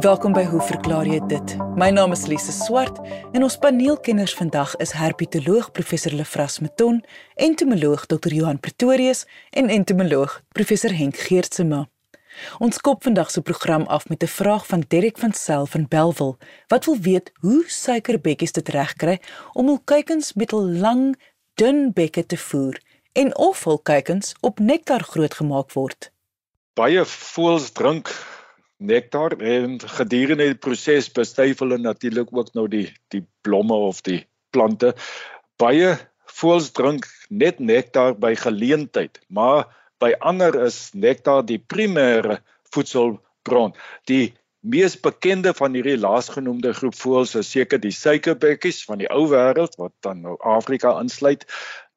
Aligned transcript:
Welkom 0.00 0.32
by 0.34 0.42
Hoe 0.50 0.58
verklaar 0.60 1.06
jy 1.06 1.20
dit? 1.30 1.52
My 1.78 1.86
naam 1.94 2.10
is 2.16 2.24
Lise 2.26 2.50
Swart 2.50 2.96
en 3.30 3.44
ons 3.46 3.54
paneelkenners 3.62 4.32
vandag 4.34 4.72
is 4.82 4.90
herpetoloog 4.98 5.68
professor 5.70 6.10
Lefras 6.10 6.58
Meton, 6.58 6.98
entomoloog 7.38 8.02
Dr. 8.10 8.34
Johan 8.34 8.58
Pretorius 8.58 9.22
en 9.54 9.70
entomoloog 9.70 10.40
professor 10.50 10.90
Henk 10.90 11.20
Geertsema. 11.28 11.84
Ons 12.58 12.82
kop 12.82 13.06
vandag 13.06 13.30
se 13.30 13.42
program 13.46 13.86
af 13.86 14.08
met 14.08 14.22
'n 14.22 14.34
vraag 14.34 14.66
van 14.66 14.84
Derek 14.88 15.18
van 15.18 15.32
Sail 15.32 15.66
van 15.66 15.86
Belwel 15.88 16.38
wat 16.66 16.84
wil 16.84 16.98
weet 16.98 17.30
hoe 17.40 17.64
suikerbekkies 17.66 18.52
dit 18.52 18.68
regkry 18.68 19.20
om 19.52 19.66
hul 19.66 19.80
kuikens 19.84 20.32
met 20.32 20.50
hul 20.50 20.66
lang, 20.66 21.16
dun 21.54 21.92
bekke 21.92 22.26
te 22.26 22.36
voer 22.36 22.80
en 23.12 23.36
of 23.36 23.64
hul 23.64 23.78
kuikens 23.78 24.34
op 24.40 24.58
nektar 24.58 25.02
grootgemaak 25.02 25.72
word. 25.72 26.10
Baie 26.74 27.04
voëls 27.04 27.70
drink 27.72 28.10
nektar 28.76 29.36
en 29.38 29.78
gedurende 29.80 30.48
die 30.50 30.58
proses 30.58 31.10
bestuif 31.12 31.62
hulle 31.62 31.78
natuurlik 31.78 32.32
ook 32.32 32.52
nou 32.54 32.66
die 32.68 32.88
die 33.14 33.22
blomme 33.46 33.74
of 33.74 34.02
die 34.02 34.24
plante. 34.50 34.94
Baie 35.60 35.94
voëls 36.34 36.72
drink 36.74 37.06
net 37.30 37.60
nektar 37.60 38.16
by 38.18 38.34
geleentheid, 38.38 39.20
maar 39.28 39.68
by 40.02 40.12
ander 40.20 40.56
is 40.66 40.90
nektar 40.94 41.44
die 41.46 41.58
primêre 41.58 42.40
voedselbron. 42.74 43.74
Die 44.10 44.34
mees 44.64 44.96
bekende 45.00 45.52
van 45.54 45.76
hierdie 45.76 45.98
laasgenoemde 46.00 46.72
groep 46.74 46.96
voëls 46.98 47.34
is 47.38 47.52
seker 47.52 47.80
die 47.80 47.94
suikerbekkies 47.94 48.82
van 48.88 49.02
die 49.02 49.10
ou 49.12 49.26
wêreld 49.30 49.76
wat 49.80 49.94
dan 50.06 50.24
nou 50.24 50.36
Afrika 50.40 50.96
insluit. 51.00 51.44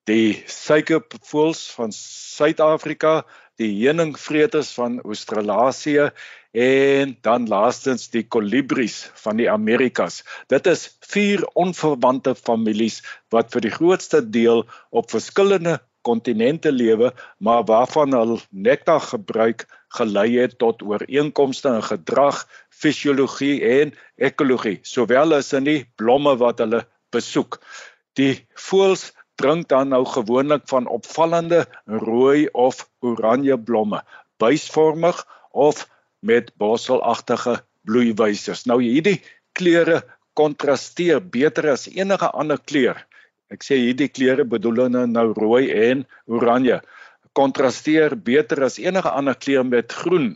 Die 0.08 0.44
suikervoëls 0.48 1.66
van 1.76 1.92
Suid-Afrika, 1.96 3.26
die 3.62 3.72
heuningvreters 3.82 4.72
van 4.78 5.00
Australië 5.02 6.10
en 6.58 7.18
dan 7.22 7.48
laastens 7.50 8.08
die 8.14 8.24
kolibries 8.24 9.10
van 9.22 9.38
die 9.42 9.50
Amerikas. 9.52 10.24
Dit 10.50 10.68
is 10.68 10.88
vier 11.10 11.44
onverwante 11.54 12.34
families 12.36 13.02
wat 13.34 13.52
vir 13.54 13.68
die 13.68 13.74
grootste 13.74 14.24
deel 14.24 14.64
op 14.90 15.12
verskillende 15.14 15.80
kontinente 16.08 16.72
lewe, 16.72 17.12
maar 17.44 17.66
waarvan 17.68 18.16
hul 18.16 18.38
nektar 18.50 19.02
gebruik 19.04 19.66
gelei 19.98 20.30
het 20.38 20.58
tot 20.62 20.84
ooreenkomste 20.86 21.74
in 21.80 21.84
gedrag, 21.84 22.46
fisiologie 22.70 23.60
en 23.66 23.94
ekologie, 24.16 24.78
sowel 24.84 25.36
as 25.40 25.54
in 25.58 25.68
die 25.68 25.82
blomme 26.00 26.38
wat 26.40 26.64
hulle 26.64 26.86
besoek. 27.12 27.60
Die 28.20 28.34
voëls 28.70 29.12
drink 29.38 29.70
dan 29.70 29.94
nou 29.94 30.04
gewoonlik 30.06 30.66
van 30.72 30.88
opvallende 30.90 31.66
rooi 31.86 32.48
of 32.52 32.84
oranje 33.06 33.58
blomme, 33.60 34.02
buisvormig 34.42 35.24
of 35.52 35.86
met 36.20 36.52
bosselagtige 36.58 37.60
bloeiwysers. 37.88 38.66
Nou 38.66 38.82
hierdie 38.84 39.22
kleure 39.58 40.02
kontrasteer 40.38 41.22
beter 41.22 41.72
as 41.74 41.88
enige 41.90 42.30
ander 42.34 42.60
kleur. 42.70 43.00
Ek 43.54 43.64
sê 43.64 43.78
hierdie 43.80 44.10
kleure 44.12 44.46
bedoel 44.46 44.88
nou 44.92 45.32
rooi 45.38 45.70
en 45.72 46.04
oranje. 46.26 46.82
Kontrasteer 47.38 48.18
beter 48.18 48.66
as 48.68 48.78
enige 48.82 49.10
ander 49.10 49.38
kleur 49.38 49.66
met 49.66 49.94
groen 49.94 50.34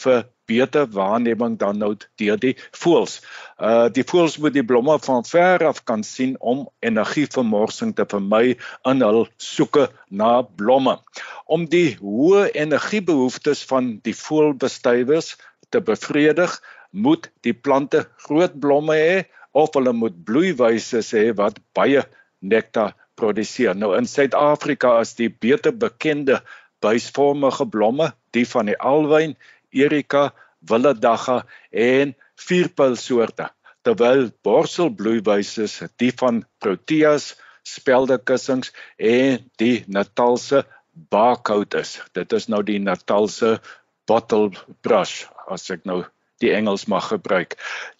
vir 0.00 0.24
beter 0.46 0.86
waarneming 0.90 1.58
dan 1.58 1.78
nou 1.78 1.92
deur 2.20 2.40
die 2.40 2.54
voëls. 2.76 3.20
Uh 3.58 3.88
die 3.94 4.04
voëls 4.08 4.38
moet 4.42 4.56
die 4.56 4.66
blomme 4.66 4.98
van 5.04 5.24
ver 5.28 5.64
af 5.68 5.82
kan 5.88 6.02
sien 6.06 6.34
om 6.40 6.64
energievermorsing 6.80 7.94
te 7.96 8.06
vermy 8.08 8.56
in 8.88 9.04
hul 9.06 9.26
soeke 9.38 9.88
na 10.10 10.42
blomme. 10.42 10.98
Om 11.46 11.68
die 11.72 11.96
hoë 12.00 12.48
energiebehoeftes 12.64 13.64
van 13.70 13.98
die 14.06 14.16
voëlbestuivers 14.16 15.36
te 15.72 15.80
bevredig, 15.80 16.58
moet 16.92 17.30
die 17.46 17.54
plante 17.56 18.04
groot 18.26 18.58
blomme 18.60 18.96
hê 18.96 19.22
of 19.56 19.72
hulle 19.76 19.92
moet 19.96 20.18
bloeiwyse 20.28 21.00
hê 21.12 21.30
wat 21.36 21.60
baie 21.76 22.04
nektar 22.40 22.92
produseer. 23.16 23.76
Nou 23.76 23.94
in 23.96 24.08
Suid-Afrika 24.08 24.98
is 25.00 25.14
die 25.16 25.30
beter 25.30 25.72
bekende 25.72 26.40
buisvormige 26.82 27.66
blomme 27.70 28.12
die 28.36 28.44
van 28.48 28.68
die 28.68 28.78
alwyn 28.78 29.36
erika, 29.72 30.30
willedagga 30.68 31.42
en 31.70 32.14
vierpylsoorte. 32.38 33.48
Terwyl 33.82 34.28
borselbloeiwyse 34.46 35.88
die 35.98 36.12
van 36.14 36.44
proteas, 36.62 37.32
speldekussings 37.66 38.72
en 38.98 39.42
die 39.62 39.84
Natalse 39.86 40.64
barcode 41.10 41.82
is. 41.82 41.96
Dit 42.14 42.32
is 42.32 42.48
nou 42.50 42.62
die 42.66 42.78
Natalse 42.82 43.58
bottle 44.06 44.50
brush 44.82 45.24
as 45.50 45.68
ek 45.70 45.86
nou 45.88 46.02
die 46.42 46.52
Engels 46.54 46.88
mag 46.90 47.08
gebruik. 47.12 47.56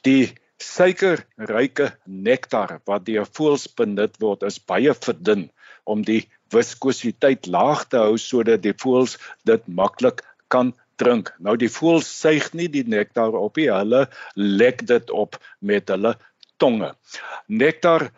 Die 0.06 0.34
suikerryke 0.62 1.92
nektar 2.06 2.78
wat 2.86 3.06
deur 3.06 3.26
voëls 3.26 3.66
benut 3.78 4.18
word 4.22 4.44
is 4.46 4.58
baie 4.58 4.94
verdun 4.94 5.48
om 5.90 6.04
die 6.06 6.22
viskositeit 6.54 7.48
laag 7.50 7.86
te 7.90 8.02
hou 8.02 8.18
sodat 8.20 8.62
die 8.66 8.76
voëls 8.84 9.16
dit 9.48 9.66
maklik 9.66 10.22
kan 10.52 10.74
drink. 11.02 11.32
Nou 11.42 11.56
die 11.60 11.70
voëls 11.72 12.08
suig 12.08 12.52
nie 12.58 12.68
die 12.72 12.84
nektar 12.86 13.34
op 13.38 13.58
nie, 13.60 13.68
hulle 13.72 14.06
lek 14.36 14.86
dit 14.88 15.10
op 15.10 15.38
met 15.60 15.90
hulle 15.92 16.14
tonge. 16.62 16.92
Nektar 17.48 18.08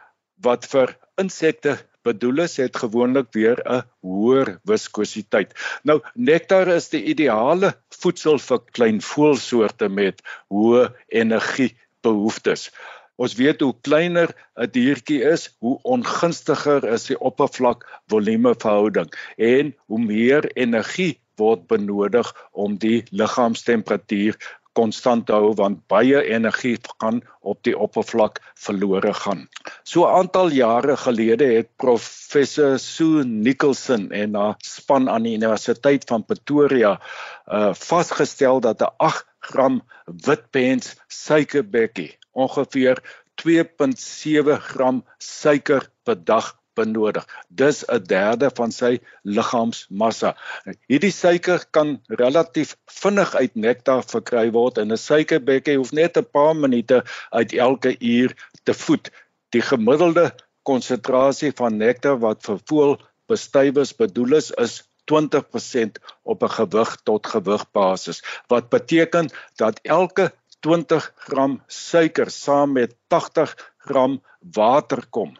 wat 0.45 0.69
vir 0.71 0.94
insekte 1.21 1.78
bedoel 2.05 2.44
is, 2.44 2.59
het 2.61 2.77
gewoonlik 2.77 3.31
weer 3.33 3.61
'n 3.65 3.83
hoër 4.05 4.59
viskositeit. 4.69 5.55
Nou 5.84 6.00
nektar 6.15 6.69
is 6.69 6.89
die 6.93 7.05
ideale 7.12 7.73
voedsel 8.00 8.39
vir 8.39 8.61
klein 8.77 9.00
voëlsoorte 9.00 9.89
met 9.89 10.21
hoë 10.53 10.93
energiebehoeftes. 11.09 12.71
Ons 13.17 13.34
weet 13.39 13.61
hoe 13.61 13.75
kleiner 13.81 14.34
'n 14.59 14.71
diertjie 14.71 15.23
is, 15.23 15.49
hoe 15.61 15.78
ongunstiger 15.83 16.84
is 16.84 17.06
die 17.06 17.19
oppervlak 17.19 17.87
volume 18.11 18.55
verhouding 18.59 19.11
en 19.39 19.75
hoe 19.87 19.99
meer 19.99 20.50
energie 20.56 21.24
word 21.41 21.67
benodig 21.67 22.31
om 22.53 22.77
die 22.78 23.03
liggaamstemperatuur 23.11 24.39
konstant 24.75 25.31
hou 25.31 25.53
want 25.59 25.83
baie 25.91 26.21
energie 26.34 26.77
gaan 26.99 27.21
op 27.47 27.61
die 27.67 27.75
oppervlak 27.78 28.41
verlore 28.59 29.12
gaan. 29.22 29.47
So 29.84 30.05
'n 30.05 30.15
aantal 30.21 30.50
jare 30.50 30.97
gelede 30.97 31.47
het 31.56 31.69
professor 31.77 32.78
Sue 32.78 33.25
Nicholson 33.25 34.11
en 34.11 34.34
haar 34.34 34.56
span 34.59 35.09
aan 35.09 35.23
die 35.23 35.37
Universiteit 35.37 36.05
van 36.09 36.25
Pretoria 36.25 37.00
uh 37.47 37.73
vasgestel 37.75 38.61
dat 38.61 38.81
'n 38.81 38.94
8 38.97 39.27
gram 39.41 39.83
witpens 40.27 40.97
suikerbekkie 41.09 42.19
ongeveer 42.33 42.99
2.7 43.34 44.59
gram 44.61 45.05
suiker 45.19 45.91
per 46.03 46.25
dag 46.25 46.64
benodig. 46.75 47.27
Dis 47.49 47.85
'n 47.89 48.03
derde 48.11 48.51
van 48.55 48.73
sy 48.73 49.01
liggaamsmassa. 49.23 50.35
Hierdie 50.89 51.12
suiker 51.12 51.65
kan 51.71 52.01
relatief 52.09 52.77
vinnig 53.01 53.35
uit 53.35 53.55
nektar 53.55 54.03
verkry 54.03 54.51
word 54.51 54.79
en 54.79 54.93
'n 54.93 54.97
suikerbekkie 54.97 55.77
hoef 55.77 55.93
net 55.93 56.17
'n 56.17 56.31
paar 56.33 56.57
minute 56.57 57.05
uit 57.31 57.53
elke 57.53 57.97
uur 58.01 58.35
te 58.65 58.75
voed. 58.75 59.11
Die 59.51 59.62
gemiddelde 59.62 60.33
konsentrasie 60.62 61.53
van 61.53 61.77
nektar 61.77 62.19
wat 62.19 62.43
vir 62.43 62.59
voël 62.69 62.99
bestuivers 63.29 63.97
bedoel 63.97 64.37
is, 64.41 64.51
is 64.51 64.83
20% 65.05 65.99
op 66.23 66.43
'n 66.43 66.55
gewig 66.59 66.97
tot 67.03 67.27
gewig 67.27 67.65
basis 67.71 68.23
wat 68.49 68.69
beteken 68.69 69.29
dat 69.56 69.81
elke 69.83 70.33
20 70.61 71.12
gram 71.17 71.62
suiker 71.67 72.31
saam 72.31 72.73
met 72.73 72.97
80 73.06 73.75
gram 73.79 74.23
water 74.55 75.06
kom. 75.11 75.37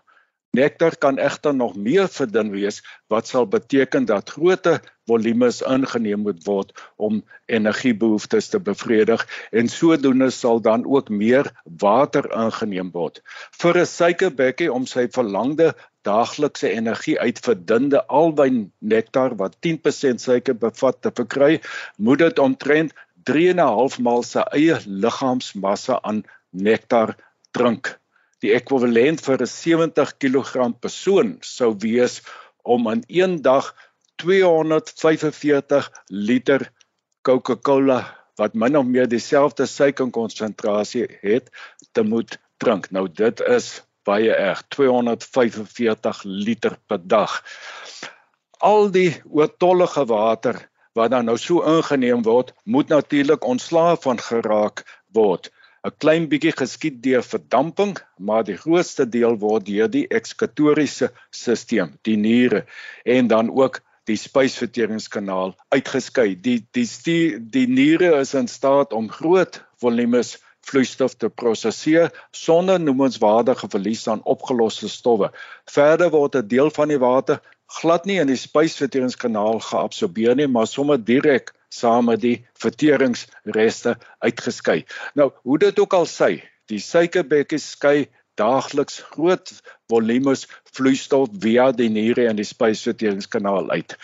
Nektar 0.54 0.94
kan 1.03 1.16
egter 1.19 1.54
nog 1.54 1.72
meer 1.75 2.06
verdun 2.09 2.50
wees 2.54 2.76
wat 3.10 3.26
sal 3.26 3.47
beteken 3.50 4.04
dat 4.06 4.31
groter 4.31 4.76
volumes 5.10 5.56
ingeneem 5.66 6.22
moet 6.26 6.44
word 6.47 6.70
om 6.97 7.16
energiebehoeftes 7.50 8.53
te 8.53 8.60
bevredig 8.69 9.25
en 9.51 9.71
sodoende 9.72 10.28
sal 10.30 10.62
dan 10.62 10.84
ook 10.86 11.10
meer 11.10 11.51
water 11.83 12.28
ingeneem 12.45 12.92
word. 12.95 13.18
Vir 13.62 13.80
'n 13.80 13.91
suikerbekkie 13.95 14.71
om 14.72 14.86
sy 14.86 15.09
verlangde 15.18 15.72
daaglikse 16.06 16.71
energie 16.71 17.18
uit 17.18 17.42
verdunde 17.48 18.04
alwyn 18.07 18.71
nektar 18.78 19.34
wat 19.42 19.59
10% 19.66 20.22
suiker 20.22 20.54
bevat 20.54 21.03
te 21.03 21.10
verkry, 21.10 21.60
moet 21.97 22.18
dit 22.18 22.39
omtrent 22.39 22.95
3.5 23.33 23.98
maal 23.98 24.22
sy 24.22 24.47
eie 24.53 24.78
liggaamsmassa 24.86 25.98
aan 26.03 26.24
nektar 26.50 27.16
drink 27.50 27.97
die 28.45 28.53
ekwivalent 28.53 29.23
vir 29.25 29.41
'n 29.41 29.51
70 29.51 30.17
kg 30.21 30.69
persoon 30.85 31.37
sou 31.41 31.71
wees 31.85 32.21
om 32.63 32.89
in 32.93 33.05
een 33.09 33.41
dag 33.43 33.73
245 34.23 35.91
liter 36.09 36.71
Coca-Cola 37.23 38.01
wat 38.37 38.55
min 38.55 38.77
of 38.77 38.85
meer 38.85 39.09
dieselfde 39.09 39.67
suikerkonsentrasie 39.67 41.07
het 41.23 41.51
te 41.93 42.03
moet 42.03 42.39
drink. 42.59 42.91
Nou 42.91 43.09
dit 43.09 43.41
is 43.41 43.83
baie 44.05 44.35
erg, 44.35 44.63
245 44.69 46.23
liter 46.25 46.77
per 46.87 47.01
dag. 47.01 47.41
Al 48.59 48.91
die 48.91 49.23
oortollige 49.25 50.05
water 50.11 50.61
wat 50.95 51.11
dan 51.11 51.25
nou 51.25 51.39
so 51.39 51.63
ingeneem 51.63 52.23
word, 52.23 52.53
moet 52.65 52.89
natuurlik 52.89 53.45
ontslae 53.45 53.97
van 53.97 54.21
geraak 54.21 54.85
word. 55.13 55.51
'n 55.84 55.92
Klein 56.01 56.27
bietjie 56.33 56.53
geskied 56.57 57.03
deur 57.04 57.22
verdamping, 57.22 57.98
maar 58.16 58.45
die 58.48 58.57
grootste 58.57 59.04
deel 59.16 59.34
word 59.42 59.66
deur 59.66 59.91
die 59.92 60.07
ekskatoriese 60.19 61.10
stelsel, 61.31 61.91
die 62.09 62.16
niere 62.16 62.63
en 63.04 63.28
dan 63.28 63.51
ook 63.53 63.83
die 64.09 64.16
spysverteringskanaal 64.16 65.53
uitgeskei. 65.77 66.34
Die 66.47 66.63
die 66.77 66.86
die, 67.04 67.36
die 67.57 67.66
niere 67.69 68.15
is 68.21 68.33
in 68.41 68.48
staat 68.48 68.97
om 68.97 69.10
groot 69.13 69.60
volumes 69.84 70.39
vloeistof 70.65 71.19
te 71.21 71.28
prosesseer 71.28 72.09
sonder 72.33 72.81
noemenswaardige 72.81 73.69
verlies 73.69 74.07
aan 74.09 74.25
opgeloste 74.25 74.89
stowwe. 74.89 75.28
Verder 75.69 76.10
word 76.16 76.41
'n 76.41 76.48
deel 76.48 76.71
van 76.71 76.89
die 76.89 77.01
water 77.01 77.41
glad 77.80 78.06
nie 78.09 78.21
in 78.22 78.30
die 78.30 78.38
spysverteringskanaal 78.38 79.60
geabsorbeer 79.66 80.36
nie, 80.38 80.48
maar 80.50 80.66
sommer 80.71 80.98
direk 81.00 81.53
saam 81.74 82.09
met 82.10 82.22
die 82.22 82.36
verteringsreste 82.62 83.97
uitgeskei. 84.24 84.82
Nou, 85.18 85.30
hoe 85.42 85.59
dit 85.59 85.78
ook 85.82 85.97
al 85.97 86.06
sy, 86.10 86.36
die 86.71 86.80
suikerbekkies 86.80 87.72
skei 87.74 88.06
daagliks 88.38 89.00
groot 89.15 89.50
volumes 89.91 90.47
vloeistof 90.74 91.34
via 91.42 91.71
die 91.72 91.91
niere 91.92 92.28
en 92.30 92.38
die 92.38 92.47
spysverteringskanaal 92.47 93.71
uit. 93.71 93.97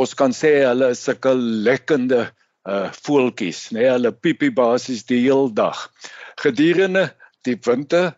Ons 0.00 0.14
kan 0.16 0.34
sê 0.36 0.60
hulle 0.64 0.92
is 0.94 1.04
sulke 1.04 1.34
lekkende 1.36 2.28
uh 2.68 2.90
voeltjies, 2.92 3.70
nê, 3.72 3.80
nee, 3.80 3.88
hulle 3.88 4.10
piepie 4.12 4.50
basies 4.52 5.06
die 5.08 5.22
hele 5.22 5.48
dag. 5.56 5.86
Gedurende 6.42 7.06
die 7.48 7.56
winter 7.64 8.12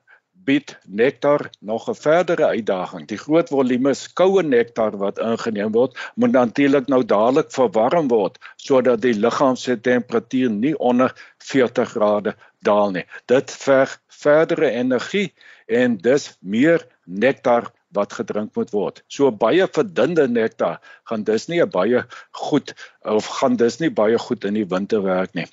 bied 0.45 0.79
nektar 0.87 1.51
nog 1.61 1.89
'n 1.89 1.95
verdere 1.95 2.47
uitdaging. 2.47 3.07
Die 3.09 3.19
groot 3.19 3.49
volumes 3.49 4.13
koue 4.13 4.43
nektar 4.43 4.97
wat 4.99 5.19
ingeneem 5.19 5.73
word, 5.73 5.99
moet 6.15 6.33
natuurlik 6.33 6.87
nou 6.89 7.05
dadelik 7.05 7.51
verwarm 7.51 8.09
word 8.09 8.39
sodat 8.57 9.03
die 9.03 9.15
liggaam 9.15 9.57
se 9.57 9.81
temperatuur 9.81 10.51
nie 10.51 10.79
onder 10.79 11.15
40 11.39 11.91
grade 11.91 12.35
daal 12.59 12.91
nie. 12.91 13.05
Dit 13.27 13.51
verg 13.51 14.01
verdere 14.09 14.71
energie 14.71 15.33
en 15.67 15.97
dis 15.97 16.37
meer 16.41 16.87
nektar 17.05 17.71
wat 17.93 18.13
gedrink 18.13 18.57
moet 18.57 18.71
word. 18.73 19.03
So 19.09 19.31
baie 19.31 19.67
verdunde 19.69 20.29
nektar 20.29 20.81
gaan 21.11 21.25
dis 21.25 21.49
nie 21.49 21.65
baie 21.67 22.05
goed 22.31 22.75
of 23.05 23.27
gaan 23.41 23.57
dis 23.57 23.81
nie 23.81 23.91
baie 23.91 24.19
goed 24.19 24.45
in 24.45 24.55
die 24.55 24.69
winter 24.69 25.03
werk 25.03 25.35
nie. 25.35 25.47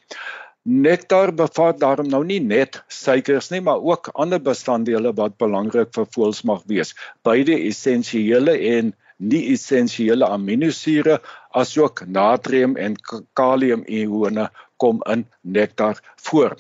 Nektar 0.70 1.32
bevat 1.34 1.80
daarom 1.82 2.10
nou 2.14 2.20
nie 2.22 2.38
net 2.46 2.76
suikers 2.94 3.48
nie, 3.50 3.62
maar 3.66 3.82
ook 3.82 4.12
ander 4.14 4.38
bestanddele 4.38 5.10
wat 5.18 5.38
belangrik 5.42 5.90
vir 5.96 6.06
voëls 6.14 6.44
mag 6.46 6.60
wees. 6.70 6.92
Beide 7.26 7.56
essensiële 7.58 8.54
en 8.76 8.92
nie 9.18 9.40
essensiële 9.54 10.28
aminosure 10.30 11.16
asook 11.58 12.04
natrium 12.06 12.76
en 12.78 13.00
kalium 13.34 13.82
ione 13.88 14.46
kom 14.78 15.02
in 15.10 15.26
nektar 15.42 15.98
voor. 16.28 16.54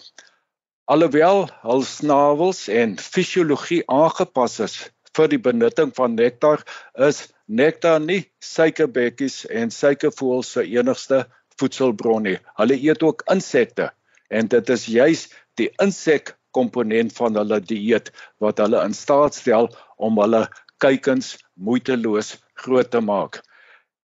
Alhoewel 0.89 1.45
hul 1.61 1.85
snavels 1.85 2.63
en 2.81 2.97
fisiologie 2.97 3.83
aangepas 3.85 4.57
is 4.65 4.79
vir 5.13 5.29
die 5.35 5.41
benutting 5.51 5.93
van 5.93 6.17
nektar, 6.17 6.65
is 6.97 7.27
nektar 7.45 8.01
nie 8.01 8.23
suikerbekkies 8.41 9.43
en 9.53 9.69
suikervoëls 9.69 10.55
se 10.57 10.65
enigste 10.65 11.23
voedselbron 11.61 12.25
nie. 12.25 12.37
Hulle 12.57 12.81
eet 12.89 13.05
ook 13.05 13.27
insekte 13.29 13.91
en 14.29 14.47
dit 14.47 14.69
is 14.75 14.85
juis 14.85 15.25
die 15.59 15.69
insek 15.83 16.35
komponent 16.55 17.13
van 17.17 17.37
hulle 17.37 17.59
dieet 17.61 18.11
wat 18.43 18.61
hulle 18.63 18.81
in 18.85 18.95
staat 18.97 19.37
stel 19.37 19.69
om 19.97 20.17
hulle 20.21 20.45
kuikens 20.81 21.35
moeiteloos 21.59 22.37
groot 22.63 22.89
te 22.91 23.01
maak. 23.03 23.41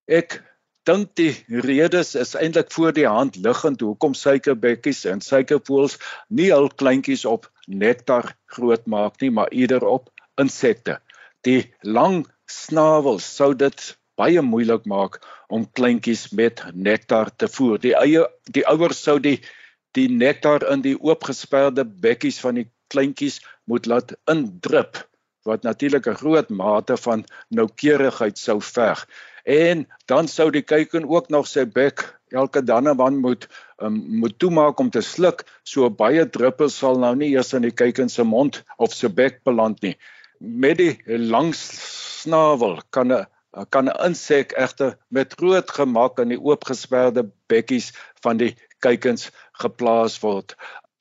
Ek 0.05 0.41
dink 0.85 1.15
die 1.17 1.31
redes 1.65 2.13
is 2.19 2.35
eintlik 2.37 2.69
voor 2.75 2.93
die 2.93 3.07
hand 3.09 3.39
liggend 3.41 3.81
hoekom 3.81 4.13
suikerbekkies 4.17 5.05
en 5.09 5.23
suikervoëls 5.25 5.97
nie 6.29 6.51
hul 6.51 6.69
kleintjies 6.81 7.25
op 7.29 7.49
nektar 7.67 8.35
groot 8.57 8.85
maak 8.85 9.17
nie, 9.21 9.31
maar 9.31 9.49
eerder 9.49 9.85
op 9.89 10.11
insekte. 10.41 10.99
Die 11.47 11.73
lang 11.81 12.25
snavels 12.45 13.25
sou 13.25 13.53
dit 13.57 13.81
baie 14.19 14.41
moeilik 14.45 14.85
maak 14.85 15.19
om 15.49 15.65
kleintjies 15.77 16.29
met 16.37 16.61
nektar 16.73 17.31
te 17.35 17.49
voer. 17.51 17.79
Die 17.81 17.95
eie 17.97 18.27
die 18.53 18.65
ouers 18.69 19.01
sou 19.01 19.17
die 19.19 19.39
die 19.95 20.07
nektar 20.11 20.63
in 20.71 20.81
die 20.85 20.97
oopgesperde 20.99 21.85
bekkies 21.85 22.39
van 22.43 22.59
die 22.59 22.67
kleintjies 22.93 23.41
moet 23.69 23.87
laat 23.89 24.15
indrup 24.31 24.99
wat 25.45 25.63
natuurlik 25.63 26.07
'n 26.07 26.21
groot 26.21 26.49
mate 26.49 26.97
van 26.97 27.25
noukeurigheid 27.49 28.37
sou 28.37 28.61
verg. 28.61 29.05
En 29.45 29.87
dan 30.05 30.27
sou 30.27 30.49
die 30.51 30.61
kuiken 30.61 31.09
ook 31.09 31.29
nog 31.29 31.47
sy 31.47 31.65
bek 31.65 32.01
elke 32.29 32.63
dan 32.63 32.87
en 32.87 32.97
dan 32.97 33.17
moet 33.17 33.47
um, 33.77 33.93
moet 34.19 34.39
toemaak 34.39 34.79
om 34.79 34.89
te 34.89 35.01
sluk, 35.01 35.45
so 35.63 35.89
baie 35.89 36.29
druppels 36.29 36.77
sal 36.77 36.99
nou 36.99 37.15
nie 37.15 37.29
eers 37.35 37.53
in 37.53 37.61
die 37.61 37.71
kuiken 37.71 38.09
se 38.09 38.23
mond 38.23 38.63
of 38.77 38.93
se 38.93 39.09
bek 39.09 39.43
beland 39.43 39.81
nie. 39.81 39.95
Met 40.39 40.77
die 40.77 40.97
lang 41.05 41.53
snavel 41.55 42.81
kan 42.89 43.11
'n 43.11 43.25
kan 43.69 43.87
'n 43.87 44.05
insek 44.05 44.51
egter 44.57 44.97
met 45.07 45.33
groot 45.37 45.71
gemak 45.71 46.19
in 46.19 46.29
die 46.29 46.41
oopgesperde 46.41 47.29
bekkies 47.47 47.93
van 48.23 48.37
die 48.37 48.55
kuikens 48.85 49.29
geplaas 49.63 50.19
word 50.23 50.55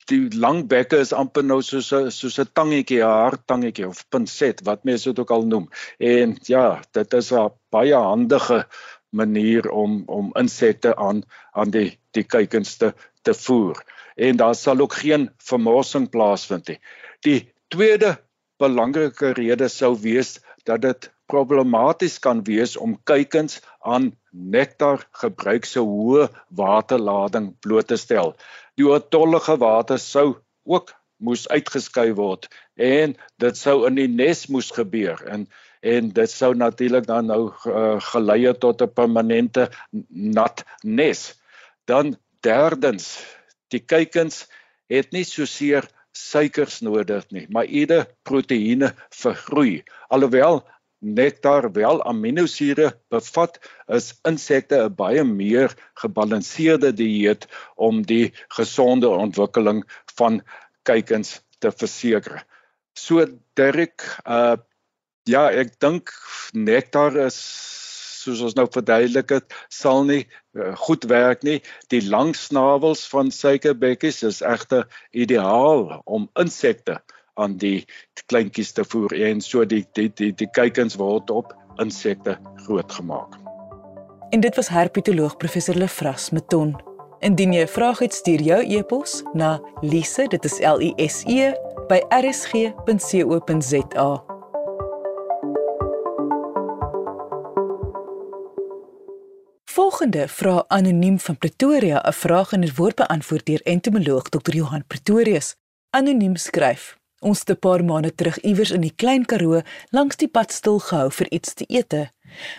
die 0.09 0.29
lang 0.37 0.65
bekke 0.69 0.99
is 1.01 1.13
amper 1.17 1.45
nou 1.45 1.61
soos 1.65 1.91
'n 1.93 2.11
soos 2.13 2.37
'n 2.39 2.49
tangetjie, 2.57 3.01
'n 3.01 3.21
harttangetjie 3.25 3.87
of 3.87 4.03
pinset 4.13 4.61
wat 4.67 4.85
mense 4.85 5.09
dit 5.09 5.19
ook 5.19 5.31
al 5.31 5.45
noem. 5.53 5.69
En 5.99 6.37
ja, 6.45 6.81
dit 6.93 7.13
is 7.13 7.31
'n 7.31 7.49
baie 7.71 7.95
handige 7.95 8.65
manier 9.09 9.69
om 9.69 10.03
om 10.05 10.31
insekte 10.35 10.95
aan 10.95 11.23
aan 11.53 11.71
die 11.71 11.97
die 12.11 12.23
kuikens 12.23 12.77
te 12.77 12.93
te 13.23 13.33
voer. 13.33 13.81
En 14.15 14.37
daar 14.37 14.55
sal 14.55 14.79
ook 14.79 14.93
geen 14.93 15.29
vermorsing 15.37 16.09
plaasvind 16.09 16.67
nie. 16.67 16.79
Die 17.21 17.53
tweede 17.67 18.17
belangrike 18.57 19.33
rede 19.33 19.67
sou 19.67 19.97
wees 20.01 20.39
dat 20.63 20.81
dit 20.81 21.11
problematies 21.25 22.19
kan 22.19 22.43
wees 22.43 22.77
om 22.77 22.99
kuikens 23.03 23.61
aan 23.81 24.13
nektar 24.35 25.05
gebruik 25.21 25.65
se 25.65 25.79
hoë 25.79 26.27
waterlading 26.59 27.53
bloot 27.63 27.87
te 27.91 27.97
stel 27.97 28.35
die 28.75 28.87
oortollige 28.87 29.57
water 29.61 30.01
sou 30.01 30.35
ook 30.65 30.93
moes 31.23 31.47
uitgeskei 31.47 32.11
word 32.17 32.49
en 32.75 33.15
dit 33.39 33.57
sou 33.57 33.85
in 33.87 33.95
die 33.95 34.11
nes 34.11 34.47
moes 34.51 34.71
gebeur 34.75 35.21
en 35.31 35.47
en 35.85 36.09
dit 36.17 36.31
sou 36.31 36.53
natuurlik 36.57 37.05
dan 37.05 37.29
nou 37.29 37.41
uh, 37.69 37.97
gelei 38.11 38.39
het 38.47 38.59
tot 38.59 38.81
'n 38.81 38.93
permanente 38.93 39.69
nat 40.09 40.63
nes. 40.81 41.21
Dan 41.85 42.17
derdens, 42.41 43.21
die 43.69 43.79
kuikens 43.79 44.47
het 44.89 45.11
nie 45.11 45.23
so 45.23 45.45
seer 45.45 45.85
suikers 46.11 46.81
nodig 46.81 47.25
nie, 47.29 47.45
maar 47.49 47.65
eerder 47.65 48.07
proteïene 48.23 48.93
vir 49.21 49.35
groei. 49.35 49.83
Alhoewel 50.09 50.63
nektar 51.05 51.69
wel 51.71 52.01
aminosure 52.03 52.91
bevat, 53.13 53.59
is 53.87 54.13
insekte 54.25 54.81
'n 54.83 54.95
baie 54.95 55.23
meer 55.23 55.73
gebalanseerde 56.01 56.91
dieet 56.93 57.47
om 57.75 58.01
die 58.01 58.33
gesonde 58.57 59.09
ontwikkeling 59.09 59.83
van 60.17 60.41
kuikens 60.83 61.41
te 61.59 61.71
verseker. 61.71 62.45
So 62.97 63.25
Derek, 63.53 64.01
uh 64.25 64.57
ja, 65.25 65.49
ek 65.49 65.79
dink 65.79 66.11
nektar 66.53 67.17
is 67.17 67.37
soos 68.25 68.41
ons 68.41 68.55
nou 68.57 68.65
verduidelik 68.73 69.29
het, 69.29 69.53
sal 69.69 70.03
nie 70.05 70.23
uh, 70.57 70.73
goed 70.87 71.05
werk 71.09 71.43
nie. 71.45 71.59
Die 71.93 72.01
lang 72.01 72.33
snavels 72.37 73.05
van 73.11 73.31
suikerbekkies 73.31 74.23
is 74.23 74.41
egter 74.41 74.87
ideaal 75.13 76.01
om 76.05 76.29
insekte 76.41 76.99
aan 77.35 77.57
die 77.57 77.85
kleintjies 78.25 78.71
te 78.71 78.83
voer 78.83 79.13
en 79.27 79.41
so 79.41 79.65
die 79.65 79.85
die 79.93 80.11
die, 80.13 80.33
die 80.33 80.49
kuikens 80.51 80.95
word 80.95 81.29
op 81.29 81.55
insekte 81.83 82.37
grootgemaak. 82.65 83.35
En 84.29 84.39
dit 84.39 84.55
was 84.55 84.67
herpetoloog 84.67 85.37
professor 85.37 85.75
Lefras 85.75 86.29
Meton. 86.29 86.75
Indien 87.19 87.53
jy 87.53 87.61
'n 87.63 87.67
vraag 87.67 87.99
het, 87.99 88.13
stuur 88.13 88.41
jou 88.41 88.61
e-pos 88.77 89.23
na 89.33 89.61
lise, 89.81 90.27
dit 90.27 90.45
is 90.45 90.59
L 90.59 90.81
I 90.81 90.93
S 91.07 91.23
E 91.27 91.53
by 91.87 92.01
rsg.co.za. 92.09 92.63
Volgende 99.75 100.27
vra 100.27 100.63
anoniem 100.67 101.19
van 101.19 101.37
Pretoria 101.37 102.07
'n 102.07 102.13
vraag 102.13 102.51
en 102.51 102.61
dit 102.61 102.75
word 102.75 102.95
beantwoord 102.95 103.45
deur 103.45 103.61
entomoloog 103.63 104.29
Dr. 104.29 104.53
Johan 104.55 104.83
Pretorius. 104.87 105.55
Anoniem 105.89 106.35
skryf: 106.35 106.97
Ons 107.25 107.39
het 107.39 107.49
'n 107.49 107.59
paar 107.59 107.83
maande 107.83 108.15
terug 108.15 108.37
iewers 108.39 108.71
in 108.71 108.81
die 108.81 108.95
Klein 108.95 109.25
Karoo 109.25 109.61
langs 109.89 110.15
die 110.15 110.27
pad 110.27 110.51
stil 110.51 110.79
gehou 110.79 111.11
vir 111.11 111.31
iets 111.31 111.53
te 111.53 111.65
eet. 111.67 111.93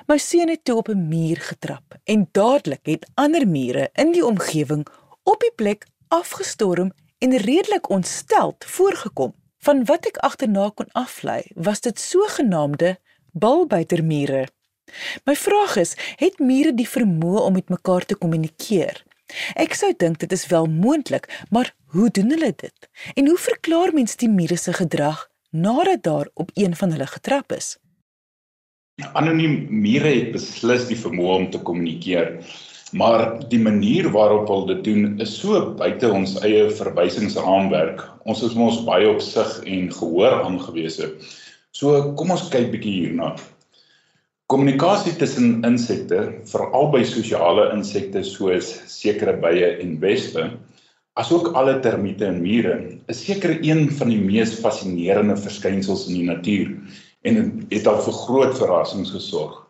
My 0.06 0.18
seun 0.18 0.48
het 0.48 0.64
toe 0.64 0.76
op 0.76 0.88
'n 0.88 1.08
muur 1.08 1.36
getrap 1.36 1.94
en 2.04 2.28
dadelik 2.32 2.86
het 2.86 3.06
ander 3.14 3.48
mure 3.48 3.90
in 3.92 4.12
die 4.12 4.26
omgewing 4.26 4.86
op 5.22 5.40
die 5.40 5.52
plek 5.54 5.86
afgestorm 6.08 6.92
en 7.18 7.36
redelik 7.36 7.88
ontsteld 7.88 8.64
voorgekom. 8.64 9.34
Van 9.58 9.84
wat 9.84 10.06
ek 10.06 10.16
agterna 10.16 10.70
kon 10.74 10.92
aflei, 10.92 11.42
was 11.54 11.80
dit 11.80 12.00
sogenaamde 12.00 12.98
balbuitermure. 13.32 14.48
My 15.24 15.36
vraag 15.36 15.76
is, 15.76 15.94
het 16.16 16.38
mure 16.38 16.74
die 16.74 16.88
vermoë 16.88 17.40
om 17.40 17.52
met 17.52 17.68
mekaar 17.68 18.04
te 18.04 18.14
kommunikeer? 18.14 19.04
Ek 19.58 19.74
sou 19.74 19.94
dink 19.96 20.18
dit 20.18 20.32
is 20.32 20.46
wel 20.46 20.66
moontlik, 20.66 21.26
maar 21.50 21.74
hoe 21.96 22.10
doen 22.10 22.30
hulle 22.30 22.52
dit? 22.56 22.88
En 23.14 23.26
hoe 23.26 23.38
verklaar 23.40 23.92
mens 23.96 24.16
die 24.20 24.28
mure 24.28 24.56
se 24.60 24.72
gedrag 24.76 25.26
nadat 25.50 26.02
daar 26.02 26.28
op 26.34 26.50
een 26.54 26.76
van 26.76 26.92
hulle 26.92 27.06
getrap 27.06 27.52
is? 27.56 27.76
Anoniem 29.12 29.66
mure 29.68 30.08
het 30.08 30.32
beslis 30.36 30.86
die 30.88 30.96
vermoë 30.96 31.32
om 31.36 31.50
te 31.52 31.60
kommunikeer, 31.60 32.30
maar 32.96 33.48
die 33.50 33.60
manier 33.60 34.08
waarop 34.12 34.48
hulle 34.48 34.74
dit 34.74 34.84
doen 34.88 35.20
is 35.20 35.34
so 35.40 35.60
buite 35.80 36.08
ons 36.12 36.36
eie 36.44 36.68
verwysingsraamwerk. 36.78 38.04
Ons 38.24 38.44
is 38.46 38.56
mos 38.56 38.80
baie 38.86 39.08
op 39.10 39.20
sig 39.24 39.58
en 39.64 39.90
gehoor 39.92 40.40
aangewese. 40.44 41.12
So 41.76 42.14
kom 42.16 42.32
ons 42.32 42.48
kyk 42.52 42.70
bietjie 42.72 42.94
hierna. 43.00 43.34
Kommunikasie 44.46 45.16
tussen 45.18 45.64
insekte, 45.66 46.20
veral 46.46 46.92
by 46.92 47.02
sosiale 47.04 47.66
insekte 47.74 48.22
soos 48.24 48.68
sekere 48.88 49.34
bye 49.42 49.72
en 49.82 49.96
wespe, 50.00 50.52
asook 51.16 51.52
alle 51.56 51.78
termiete 51.80 52.26
en 52.28 52.42
mure, 52.42 52.76
is 53.12 53.22
seker 53.24 53.56
een 53.64 53.88
van 53.98 54.12
die 54.12 54.20
mees 54.20 54.54
fascinerende 54.60 55.36
verskynsels 55.40 56.06
in 56.10 56.18
die 56.20 56.28
natuur 56.28 56.72
en 57.26 57.38
het 57.72 57.88
al 57.90 58.02
vir 58.04 58.18
groot 58.22 58.56
verrassings 58.58 59.12
gesorg. 59.14 59.62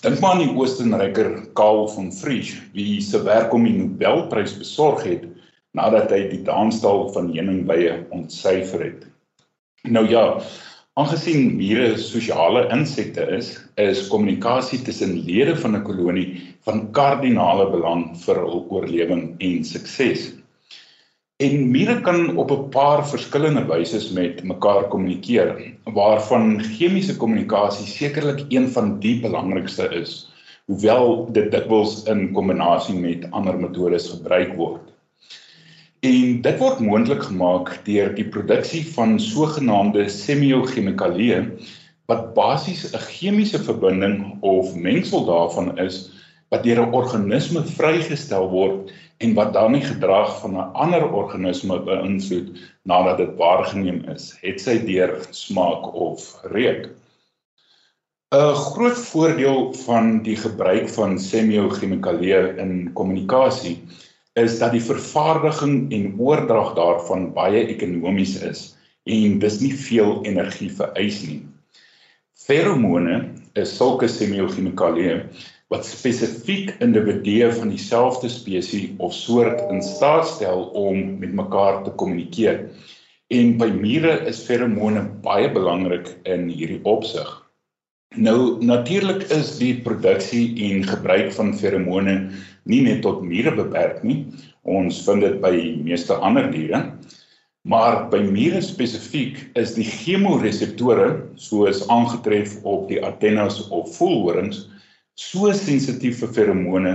Dink 0.00 0.20
maar 0.20 0.38
aan 0.38 0.44
die 0.46 0.54
Oostenryker 0.56 1.30
Karl 1.58 1.84
von 1.92 2.10
Frisch, 2.12 2.56
wie 2.72 3.02
se 3.04 3.20
werk 3.24 3.52
om 3.52 3.66
die 3.68 3.76
Nobelprys 3.76 4.56
besorg 4.56 5.04
het 5.04 5.26
nadat 5.76 6.12
hy 6.14 6.22
die 6.30 6.44
dansstaal 6.46 7.10
van 7.12 7.32
heuningbye 7.34 7.98
ontsyfer 8.16 8.86
het. 8.88 9.04
Nou 9.84 10.06
ja, 10.08 10.24
Aangesien 10.94 11.56
mure 11.58 11.96
sosiale 11.98 12.60
insekte 12.70 13.24
is, 13.34 13.48
is 13.82 14.04
kommunikasie 14.06 14.78
tussen 14.86 15.16
lede 15.26 15.56
van 15.58 15.74
'n 15.74 15.82
kolonie 15.82 16.28
van 16.62 16.92
kardinale 16.94 17.66
belang 17.72 18.04
vir 18.24 18.38
hul 18.38 18.62
oorlewing 18.70 19.24
en 19.42 19.64
sukses. 19.64 20.28
En 21.42 21.70
mure 21.70 21.94
kan 22.00 22.36
op 22.36 22.50
'n 22.50 22.68
paar 22.70 23.00
verskillende 23.08 23.64
wyse 23.66 24.14
met 24.14 24.42
mekaar 24.42 24.84
kommunikeer, 24.88 25.48
waarvan 25.84 26.60
chemiese 26.62 27.16
kommunikasie 27.16 27.86
sekerlik 27.86 28.44
een 28.48 28.68
van 28.68 29.00
die 29.00 29.20
belangrikste 29.20 29.88
is, 29.88 30.30
hoewel 30.66 31.32
dit 31.32 31.50
dikwels 31.50 32.04
in 32.04 32.32
kombinasie 32.32 32.94
met 32.94 33.26
ander 33.30 33.58
metodes 33.58 34.08
gebruik 34.10 34.54
word. 34.54 34.94
En 36.00 36.40
dit 36.46 36.58
word 36.58 36.78
moontlik 36.78 37.22
gemaak 37.22 37.80
deur 37.84 38.14
die 38.14 38.28
produksie 38.28 38.86
van 38.94 39.18
sogenaamde 39.20 40.08
semiochemikalieë 40.08 41.40
wat 42.06 42.34
basies 42.34 42.86
'n 42.92 43.06
chemiese 43.10 43.58
verbinding 43.58 44.36
of 44.40 44.74
mengsel 44.76 45.26
daarvan 45.26 45.78
is 45.78 46.12
wat 46.54 46.62
deur 46.62 46.86
'n 46.86 46.94
organisme 46.94 47.64
vrygestel 47.64 48.50
word 48.50 48.94
en 49.18 49.34
wat 49.34 49.52
dan 49.52 49.72
die 49.72 49.84
gedrag 49.84 50.40
van 50.40 50.56
'n 50.56 50.72
ander 50.72 51.04
organisme 51.12 51.78
beïnvloed 51.80 52.58
nadat 52.82 53.16
dit 53.16 53.36
waargeneem 53.36 54.04
is, 54.14 54.34
het 54.40 54.60
sy 54.60 54.78
deur 54.86 55.18
smaak 55.30 55.94
of 55.94 56.40
reuk. 56.42 56.90
'n 58.34 58.54
Groot 58.54 58.98
voordeel 58.98 59.72
van 59.86 60.22
die 60.22 60.36
gebruik 60.36 60.88
van 60.88 61.18
semiochemikalieë 61.18 62.56
in 62.58 62.92
kommunikasie 62.92 63.76
is 64.32 64.58
dat 64.58 64.72
die 64.74 64.82
vervaardiging 64.82 65.92
en 65.92 66.14
oordrag 66.18 66.74
daarvan 66.74 67.32
baie 67.32 67.66
ekonomies 67.66 68.40
is 68.42 68.62
en 69.04 69.38
dis 69.38 69.60
nie 69.60 69.74
veel 69.74 70.24
energie 70.24 70.70
vereis 70.70 71.22
nie. 71.22 71.42
Feromone 72.34 73.20
is 73.54 73.76
sulke 73.76 74.08
semiochemikalieë 74.08 75.20
wat 75.74 75.86
spesifiek 75.86 76.70
individue 76.84 77.48
van 77.58 77.72
dieselfde 77.72 78.28
spesies 78.30 78.90
of 79.02 79.14
soort 79.14 79.62
in 79.72 79.82
staat 79.82 80.28
stel 80.28 80.68
om 80.78 81.18
met 81.18 81.32
mekaar 81.34 81.82
te 81.82 81.90
kommunikeer. 81.98 82.60
En 83.34 83.56
by 83.58 83.72
mure 83.74 84.12
is 84.30 84.44
feromone 84.46 85.02
baie 85.24 85.48
belangrik 85.50 86.12
in 86.30 86.46
hierdie 86.52 86.78
opsig. 86.86 87.26
Nou 88.14 88.62
natuurlik 88.62 89.24
is 89.34 89.56
die 89.58 89.72
produksie 89.82 90.44
en 90.68 90.84
gebruik 90.86 91.32
van 91.34 91.50
feromone 91.58 92.14
nie 92.70 92.82
net 92.84 93.02
tot 93.02 93.24
mure 93.26 93.50
beperk 93.56 94.04
nie. 94.06 94.20
Ons 94.62 95.00
vind 95.08 95.26
dit 95.26 95.40
by 95.42 95.54
meeste 95.82 96.14
ander 96.14 96.46
diere. 96.54 96.84
Maar 97.66 98.04
by 98.12 98.20
mure 98.22 98.60
spesifiek 98.62 99.40
is 99.58 99.74
die 99.74 99.88
chemoreseptore 99.88 101.08
soos 101.40 101.82
aangetref 101.90 102.60
op 102.62 102.86
die 102.92 103.02
antennes 103.02 103.58
of 103.74 103.90
voelhorings 103.96 104.68
so 105.14 105.52
sensitief 105.52 106.18
vir 106.22 106.32
feromone 106.36 106.92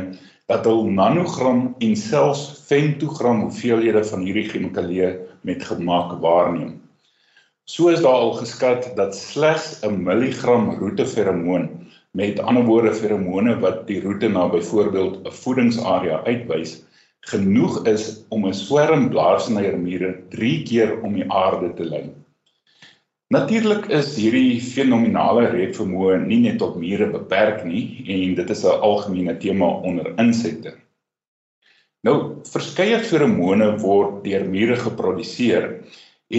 dat 0.52 0.66
hulle 0.68 0.92
nanogram 0.92 1.62
en 1.86 1.96
selfs 1.96 2.42
femtogram 2.68 3.46
hoeveelhede 3.46 4.02
van 4.12 4.26
hierdie 4.26 4.48
chemikalieë 4.50 5.12
met 5.48 5.64
gemak 5.64 6.18
waarneem. 6.24 6.74
So 7.70 7.92
is 7.94 8.02
daar 8.02 8.18
al 8.18 8.34
geskat 8.42 8.90
dat 8.98 9.16
slegs 9.16 9.80
'n 9.86 10.04
milligram 10.04 10.72
roeteferomoon, 10.80 11.70
met 12.12 12.40
ander 12.40 12.66
woorde 12.66 12.94
feromone 12.94 13.60
wat 13.60 13.88
die 13.88 14.02
roete 14.02 14.28
na 14.28 14.50
byvoorbeeld 14.50 15.22
'n 15.24 15.32
voedingsarea 15.32 16.24
uitwys, 16.26 16.82
genoeg 17.32 17.86
is 17.86 18.26
om 18.30 18.48
'n 18.48 18.54
swerm 18.54 19.10
blaarsnyermure 19.10 20.12
3 20.30 20.64
keer 20.64 21.02
om 21.02 21.14
die 21.14 21.32
aarde 21.32 21.74
te 21.74 21.86
lei. 21.86 22.10
Natuurlik 23.30 23.84
is 23.94 24.16
hierdie 24.18 24.58
fenominale 24.58 25.44
reukvermoë 25.52 26.16
nie 26.24 26.40
net 26.48 26.56
tot 26.58 26.80
mure 26.82 27.06
beperk 27.14 27.60
nie 27.62 28.02
en 28.10 28.32
dit 28.40 28.54
is 28.56 28.64
'n 28.66 28.82
algemene 28.88 29.36
tema 29.44 29.68
onder 29.90 30.08
insekte. 30.24 30.74
Nou, 32.08 32.42
verskeie 32.54 32.98
feromone 33.06 33.68
word 33.84 34.24
deur 34.24 34.48
mure 34.50 34.80
geproduseer 34.82 35.70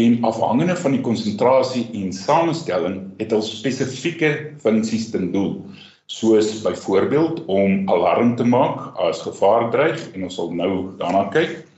en 0.02 0.18
afhangende 0.24 0.76
van 0.82 0.98
die 0.98 1.00
konsentrasie 1.00 1.86
en 1.94 2.12
samestelling 2.12 2.98
het 3.22 3.30
hulle 3.30 3.46
spesifieke 3.46 4.34
funksies 4.58 5.10
ten 5.14 5.30
doel 5.30 5.54
soos 6.06 6.62
byvoorbeeld 6.66 7.44
om 7.46 7.88
alarm 7.88 8.34
te 8.36 8.44
maak 8.44 8.98
as 8.98 9.22
gevaar 9.22 9.70
dreig 9.70 10.08
en 10.14 10.26
ons 10.26 10.34
sal 10.34 10.50
nou 10.50 10.72
daarna 10.98 11.28
kyk 11.30 11.69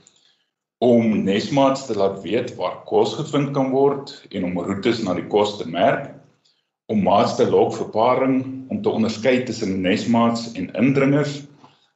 om 0.83 1.23
nesmaats 1.23 1.85
te 1.87 1.95
laat 1.95 2.17
weet 2.25 2.55
waar 2.59 2.81
kos 2.89 3.13
gevind 3.15 3.53
kan 3.55 3.69
word 3.71 4.11
en 4.35 4.49
om 4.49 4.57
roetes 4.59 4.99
na 5.03 5.13
die 5.15 5.29
kos 5.31 5.55
te 5.59 5.67
merk 5.69 6.09
om 6.91 7.05
maats 7.05 7.37
te 7.37 7.45
lok 7.47 7.71
vir 7.77 7.87
paring 7.93 8.35
om 8.73 8.81
te 8.83 8.91
onderskei 8.91 9.37
tussen 9.47 9.77
nesmaats 9.85 10.49
en 10.59 10.67
indringers 10.81 11.37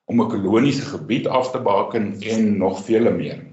om 0.08 0.22
'n 0.24 0.32
koloniese 0.32 0.86
gebied 0.94 1.28
af 1.28 1.52
te 1.52 1.60
baken 1.60 2.16
en 2.22 2.58
nog 2.58 2.80
vele 2.86 3.12
meer. 3.12 3.44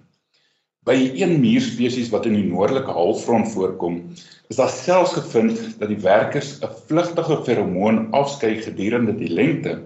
By 0.86 0.94
een 1.18 1.40
muurspesies 1.40 2.12
wat 2.14 2.26
in 2.30 2.38
die 2.38 2.46
noordelike 2.46 2.92
halfrond 2.92 3.50
voorkom, 3.52 4.14
is 4.48 4.56
daar 4.56 4.70
selfs 4.70 5.16
gevind 5.18 5.80
dat 5.80 5.88
die 5.88 6.02
werkers 6.06 6.60
'n 6.62 6.70
vlugtige 6.86 7.42
feromoon 7.44 8.12
afskei 8.12 8.54
gedurende 8.62 9.16
die 9.18 9.32
lente 9.32 9.80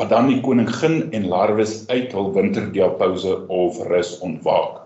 wat 0.00 0.08
dan 0.08 0.30
die 0.32 0.40
koningin 0.40 1.10
en 1.12 1.26
larwes 1.28 1.82
uit 1.92 2.14
hul 2.16 2.30
winterdiapouse 2.32 3.34
of 3.52 3.80
rus 3.90 4.14
ontwaak. 4.24 4.78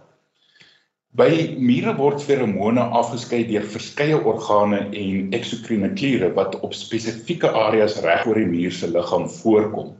By 1.14 1.54
mure 1.62 1.92
word 1.94 2.24
feromone 2.26 2.82
afgeskei 2.98 3.44
deur 3.46 3.62
verskeie 3.70 4.16
organe 4.18 4.80
en 4.90 5.36
eksokrine 5.38 5.92
kliere 5.94 6.32
wat 6.34 6.56
op 6.66 6.74
spesifieke 6.74 7.52
areas 7.54 8.00
reg 8.02 8.26
oor 8.26 8.40
die 8.40 8.48
muur 8.50 8.74
se 8.74 8.90
liggaam 8.90 9.28
voorkom. 9.30 9.92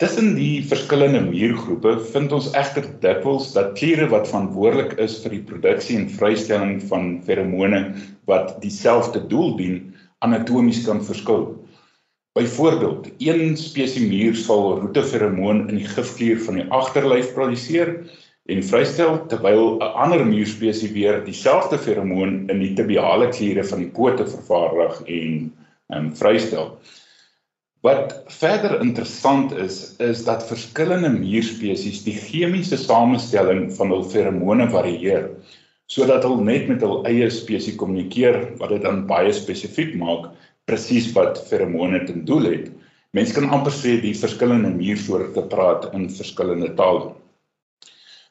Tussen 0.00 0.32
die 0.38 0.64
verskillende 0.64 1.20
muurgroepe 1.26 1.92
vind 2.14 2.32
ons 2.32 2.48
egter 2.58 2.88
dikwels 3.04 3.52
dat 3.52 3.76
kliere 3.76 4.08
wat 4.14 4.30
verantwoordelik 4.30 4.96
is 5.04 5.18
vir 5.20 5.36
die 5.36 5.42
produksie 5.50 5.98
en 6.00 6.08
vrystelling 6.10 6.78
van 6.88 7.12
feromone 7.28 7.82
wat 8.32 8.56
dieselfde 8.64 9.20
doel 9.28 9.52
dien, 9.60 9.76
anatomies 10.24 10.80
kan 10.88 11.04
verskil. 11.04 11.44
Byvoorbeeld, 12.32 13.08
een 13.18 13.56
spesies 13.60 14.08
muur 14.08 14.36
sal 14.40 14.78
roeteferomoon 14.80 15.66
in 15.68 15.76
die 15.82 15.88
gifklier 15.88 16.38
van 16.40 16.56
die 16.56 16.64
agterlyf 16.72 17.34
produseer 17.36 17.90
en 18.48 18.62
vrystel 18.64 19.18
terwyl 19.28 19.76
'n 19.76 19.90
ander 20.04 20.22
muurspesies 20.26 20.94
weer 20.96 21.20
dieselfde 21.24 21.78
feromoon 21.78 22.48
in 22.54 22.62
die 22.64 22.72
tibiale 22.78 23.28
kliere 23.28 23.64
van 23.64 23.84
die 23.84 23.90
pote 23.98 24.24
vervaardig 24.26 25.02
en 25.06 25.52
um, 25.94 26.08
vrystel. 26.16 26.78
Wat 27.84 28.14
verder 28.26 28.80
interessant 28.80 29.52
is, 29.52 29.96
is 29.98 30.24
dat 30.24 30.46
verskillende 30.48 31.10
muurspesies 31.12 32.00
die 32.06 32.16
chemiese 32.16 32.78
samestelling 32.80 33.66
van 33.76 33.92
hul 33.92 34.04
feromone 34.14 34.70
varieer 34.70 35.28
sodat 35.92 36.24
hulle 36.24 36.44
net 36.48 36.68
met 36.72 36.80
hul 36.80 37.02
eie 37.04 37.28
spesies 37.30 37.76
kommunikeer 37.76 38.56
wat 38.56 38.72
dit 38.72 38.82
dan 38.88 39.04
baie 39.06 39.32
spesifiek 39.36 39.92
maak 40.00 40.30
presies 40.70 41.10
wat 41.16 41.40
feromone 41.48 42.04
ten 42.06 42.24
doel 42.28 42.48
het. 42.50 42.70
Mense 43.12 43.34
kan 43.36 43.50
amper 43.52 43.74
sê 43.74 43.98
die 44.00 44.14
verskillende 44.16 44.70
muursoorte 44.72 45.42
praat 45.52 45.90
in 45.92 46.08
verskillende 46.10 46.72
tale. 46.78 47.12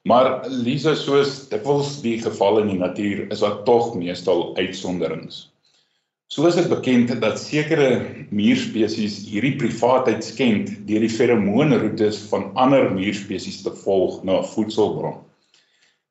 Maar 0.09 0.47
Lisa 0.50 0.95
soos 0.97 1.47
dikwels 1.51 2.00
die 2.01 2.17
geval 2.23 2.63
in 2.63 2.71
die 2.73 2.79
natuur 2.81 3.27
is 3.29 3.43
daar 3.43 3.59
tog 3.67 3.93
meestal 3.93 4.55
uitsonderings. 4.57 5.43
Soos 6.31 6.55
dit 6.55 6.69
bekend 6.71 7.11
dat 7.21 7.38
sekere 7.38 7.89
muurspesies 8.31 9.19
hierdie 9.27 9.57
privaatheid 9.59 10.23
skend 10.25 10.71
deur 10.88 11.03
die 11.03 11.11
feromoonroetes 11.11 12.21
van 12.31 12.47
ander 12.55 12.88
muurspesies 12.95 13.59
te 13.65 13.73
volg 13.83 14.23
na 14.23 14.39
'n 14.39 14.47
voedselbron. 14.53 15.19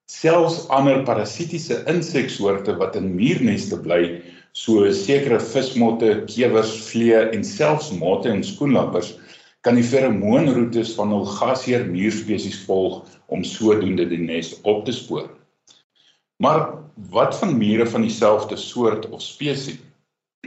Selfs 0.07 0.69
ander 0.69 1.03
parasitiese 1.09 1.83
inseksoorte 1.89 2.77
wat 2.77 2.97
in 3.01 3.15
muurneste 3.17 3.81
bly, 3.81 4.21
so 4.53 4.85
sekere 4.93 5.39
vismotte, 5.41 6.25
kewers, 6.31 6.73
vliee 6.91 7.29
en 7.35 7.45
selfs 7.45 7.91
motte 7.97 8.31
en 8.33 8.43
skoenlappers 8.45 9.15
kan 9.65 9.77
die 9.77 9.85
feromoonroetes 9.85 10.95
van 10.97 11.13
hul 11.13 11.27
gasheer 11.37 11.85
muurspesies 11.89 12.63
volg 12.65 13.03
om 13.29 13.45
sodoende 13.45 14.07
die 14.09 14.21
nes 14.23 14.55
op 14.65 14.87
te 14.87 14.95
spoor. 14.97 15.29
Maar 16.41 16.71
wat 17.13 17.37
van 17.39 17.59
mure 17.59 17.87
van 17.87 18.07
dieselfde 18.07 18.57
soort 18.57 19.09
of 19.11 19.23
spesies? 19.23 19.79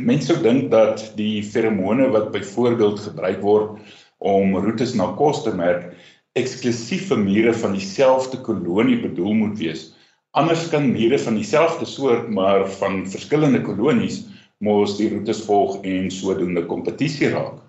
Mense 0.02 0.32
sou 0.32 0.40
dink 0.42 0.72
dat 0.72 1.04
die 1.20 1.44
feromone 1.46 2.08
wat 2.10 2.32
byvoorbeeld 2.34 3.04
gebruik 3.06 3.44
word 3.46 3.78
om 4.18 4.56
roetes 4.58 4.96
na 4.98 5.12
kos 5.20 5.44
te 5.46 5.54
merk, 5.54 5.92
eksklusief 6.34 7.12
vir 7.12 7.22
mure 7.22 7.54
van 7.54 7.76
dieselfde 7.78 8.40
kolonie 8.42 8.98
bedoel 9.04 9.38
moet 9.44 9.60
wees. 9.60 9.92
Anders 10.34 10.64
kan 10.70 10.88
mure 10.92 11.20
van 11.20 11.36
dieselfde 11.38 11.86
soort 11.86 12.30
maar 12.34 12.64
van 12.80 13.04
verskillende 13.06 13.60
kolonies 13.62 14.24
mos 14.66 14.96
die 14.98 15.12
roetes 15.12 15.44
volg 15.46 15.76
en 15.86 16.08
sodoende 16.12 16.64
kompetisie 16.66 17.30
raak. 17.30 17.60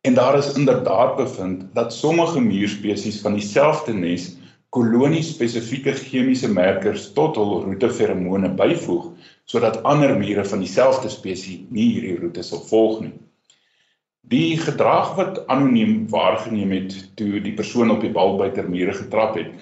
En 0.00 0.16
daar 0.16 0.38
is 0.38 0.54
inderdaad 0.56 1.16
bevind 1.16 1.66
dat 1.76 1.92
sommige 1.92 2.40
muurspesies 2.40 3.20
van 3.20 3.36
dieselfde 3.36 3.92
nes 3.92 4.30
kolonie-spesifieke 4.72 5.92
chemiese 5.98 6.48
merkers 6.52 7.10
tot 7.12 7.36
hul 7.36 7.52
roeteferomone 7.66 8.54
byvoeg 8.62 9.10
sodat 9.44 9.82
ander 9.84 10.16
mure 10.16 10.46
van 10.48 10.64
dieselfde 10.64 11.12
spesies 11.12 11.60
nie 11.68 11.90
hierdie 11.90 12.16
roete 12.22 12.46
sal 12.48 12.64
volg 12.70 13.04
nie. 13.04 13.12
Die 14.32 14.56
gedrag 14.56 15.12
wat 15.20 15.44
anoniem 15.52 16.08
waargeneem 16.08 16.72
het 16.78 16.96
toe 17.20 17.44
die 17.44 17.52
persoon 17.60 17.92
op 17.92 18.00
die 18.00 18.14
balbuiter 18.16 18.64
mure 18.64 18.96
getrap 18.96 19.36
het, 19.36 19.52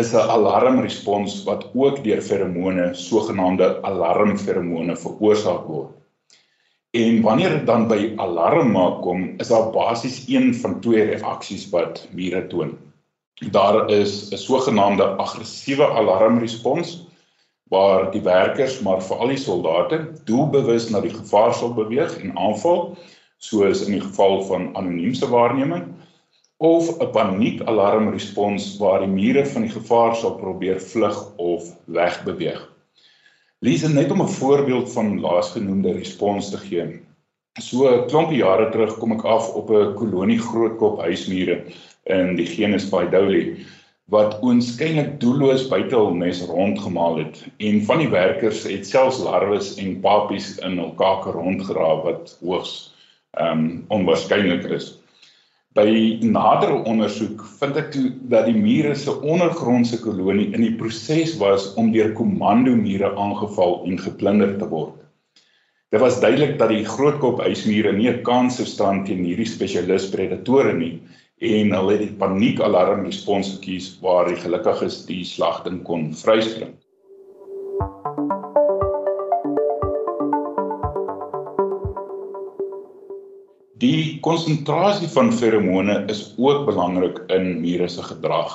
is 0.00 0.12
'n 0.12 0.28
alarmrespons 0.36 1.42
wat 1.44 1.62
ook 1.74 2.02
deur 2.04 2.20
feromone, 2.22 2.94
sogenaamde 2.94 3.82
alarmferomone 3.82 4.96
veroorsaak 4.96 5.64
word. 5.66 5.94
En 6.90 7.22
wanneer 7.22 7.50
dit 7.50 7.66
dan 7.66 7.86
by 7.88 8.12
alarm 8.16 8.70
maak 8.72 9.00
kom, 9.02 9.24
is 9.40 9.48
daar 9.48 9.70
basies 9.70 10.18
een 10.28 10.54
van 10.54 10.80
twee 10.80 11.04
reaksies 11.04 11.68
wat 11.72 12.08
mure 12.12 12.46
toon. 12.52 12.76
Daar 13.56 13.90
is 13.90 14.30
'n 14.32 14.36
sogenaamde 14.36 15.04
aggressiewe 15.24 15.88
alarmrespons 15.88 17.06
waar 17.68 18.10
die 18.10 18.22
werkers, 18.22 18.80
maar 18.80 19.02
veral 19.02 19.32
die 19.32 19.40
soldate, 19.40 20.12
doelbewus 20.24 20.90
na 20.90 21.00
die 21.00 21.14
gevaar 21.14 21.54
sal 21.54 21.74
beweeg 21.74 22.20
en 22.20 22.36
aanval, 22.36 22.96
soos 23.36 23.84
in 23.86 23.92
die 23.92 24.00
geval 24.00 24.42
van 24.42 24.76
anoniemse 24.76 25.28
waarneming, 25.28 25.95
of 26.56 26.88
'n 26.98 27.10
paniekalarmrespons 27.12 28.76
waar 28.78 29.00
die 29.04 29.12
mure 29.12 29.46
van 29.46 29.62
die 29.62 29.70
gevaar 29.70 30.16
sal 30.16 30.34
probeer 30.40 30.80
vlug 30.80 31.18
of 31.36 31.68
wegbeweeg. 31.84 32.62
Lees 33.58 33.82
net 33.88 34.10
om 34.10 34.22
'n 34.22 34.36
voorbeeld 34.40 34.92
van 34.92 35.20
laasgenoemde 35.20 35.92
respons 35.92 36.50
te 36.50 36.56
gee. 36.56 37.00
So 37.60 37.88
'n 37.88 38.06
klompie 38.08 38.38
jare 38.38 38.70
terug 38.70 38.98
kom 38.98 39.12
ek 39.12 39.24
af 39.24 39.54
op 39.54 39.70
'n 39.70 39.94
kolonie 39.94 40.38
grootkop 40.38 41.00
huismure 41.00 41.64
in 42.04 42.36
die 42.36 42.46
genus 42.46 42.88
Paidouli 42.88 43.66
wat 44.14 44.38
oënskynlik 44.42 45.16
doelloos 45.20 45.68
buite 45.68 45.96
hul 45.96 46.14
nes 46.14 46.42
rondgemaal 46.46 47.16
het 47.16 47.40
en 47.58 47.82
van 47.88 47.98
die 47.98 48.08
werkers 48.08 48.62
het 48.62 48.86
selfs 48.86 49.18
larwes 49.18 49.74
en 49.82 50.00
papies 50.00 50.58
in 50.58 50.78
hul 50.78 50.92
kake 51.00 51.30
rondgeraap 51.30 52.04
wat 52.04 52.38
hoogs 52.40 52.74
ehm 53.30 53.58
um, 53.58 53.84
onwaarskynlik 53.88 54.64
is. 54.70 54.86
By 55.76 55.90
nadere 56.24 56.78
ondersoek 56.88 57.42
vind 57.58 57.76
ek 57.76 57.90
toe 57.92 58.06
dat 58.32 58.46
die 58.48 58.56
mure 58.56 58.94
se 58.96 59.12
ondergrondse 59.12 59.98
kolonie 60.00 60.46
in 60.56 60.62
die 60.64 60.76
proses 60.80 61.34
was 61.42 61.66
om 61.82 61.90
deur 61.92 62.14
komando-mure 62.16 63.10
aangeval 63.12 63.82
en 63.84 64.00
geplunder 64.00 64.54
te 64.56 64.68
word. 64.70 64.94
Dit 65.92 66.00
was 66.00 66.16
duidelik 66.22 66.56
dat 66.62 66.72
die 66.72 66.86
grootkop 66.88 67.42
ysmure 67.44 67.92
nie 67.92 68.08
'n 68.08 68.24
kans 68.24 68.56
sou 68.56 68.66
staan 68.66 69.04
teen 69.04 69.20
hierdie 69.28 69.50
spesialis 69.52 70.08
predatore 70.14 70.72
nie 70.72 70.94
en 71.52 71.76
hulle 71.76 71.92
het 71.92 72.04
die 72.06 72.18
paniekalarm 72.24 73.04
respons 73.04 73.52
gekies 73.58 73.92
waar 74.00 74.32
die 74.32 74.40
gelukkiges 74.40 75.04
die 75.12 75.24
slagting 75.24 75.82
kon 75.84 76.08
vryspring. 76.24 76.72
Die 83.76 84.16
konsentrasie 84.24 85.08
van 85.12 85.28
feromone 85.36 85.98
is 86.08 86.20
ook 86.40 86.62
belangrik 86.64 87.18
in 87.28 87.58
mure 87.60 87.88
se 87.92 88.00
gedrag. 88.06 88.54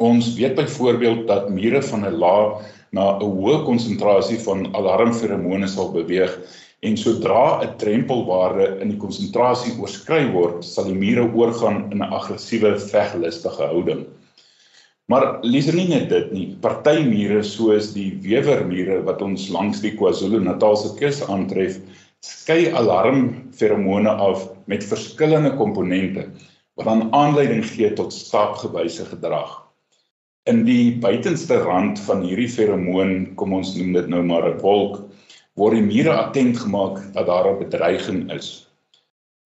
Ons 0.00 0.30
weet 0.38 0.54
byvoorbeeld 0.56 1.26
dat 1.28 1.50
mure 1.52 1.82
van 1.82 2.06
'n 2.08 2.16
lae 2.22 2.62
na 2.96 3.18
'n 3.18 3.20
hoë 3.20 3.58
konsentrasie 3.66 4.38
van 4.46 4.74
alarmferomone 4.74 5.68
sal 5.68 5.92
beweeg 5.92 6.32
en 6.80 6.96
sodra 6.96 7.60
'n 7.60 7.76
drempelwaarde 7.76 8.80
in 8.80 8.88
die 8.88 8.96
konsentrasie 9.04 9.76
oorskry 9.76 10.24
word, 10.32 10.64
sal 10.64 10.88
die 10.88 10.96
mure 11.04 11.28
oorgaan 11.34 11.92
in 11.92 12.00
'n 12.00 12.12
aggressiewe 12.20 12.78
veglustige 12.78 13.62
houding. 13.62 14.06
Maar 15.10 15.38
lees 15.42 15.66
nie 15.72 15.88
net 15.88 16.08
dit 16.08 16.32
nie. 16.32 16.56
Party 16.60 17.02
mure 17.02 17.42
soos 17.42 17.92
die 17.92 18.18
wewermure 18.22 19.02
wat 19.02 19.22
ons 19.22 19.48
langs 19.48 19.80
die 19.80 19.96
KwaZulu-Natalse 19.98 20.94
kus 20.96 21.20
aantref, 21.28 21.76
skei 22.20 22.70
alarmferomone 22.76 24.10
af 24.10 24.48
met 24.66 24.84
verskillende 24.84 25.54
komponente 25.56 26.26
wat 26.76 26.88
dan 26.88 27.08
aanleiding 27.16 27.64
gee 27.64 27.92
tot 27.92 28.12
stapgewyse 28.12 29.04
gedrag. 29.08 29.50
In 30.48 30.64
die 30.64 30.96
buitenste 31.00 31.60
rand 31.64 32.00
van 32.06 32.24
hierdie 32.24 32.48
feromoon, 32.48 33.34
kom 33.36 33.52
ons 33.56 33.74
noem 33.76 33.92
dit 33.96 34.08
nou 34.08 34.22
maar 34.24 34.48
'n 34.48 34.60
wolk, 34.60 35.02
word 35.56 35.76
die 35.76 35.84
mure 35.84 36.12
attent 36.12 36.58
gemaak 36.58 37.00
dat 37.12 37.26
daar 37.26 37.48
'n 37.50 37.58
bedreiging 37.58 38.32
is. 38.32 38.66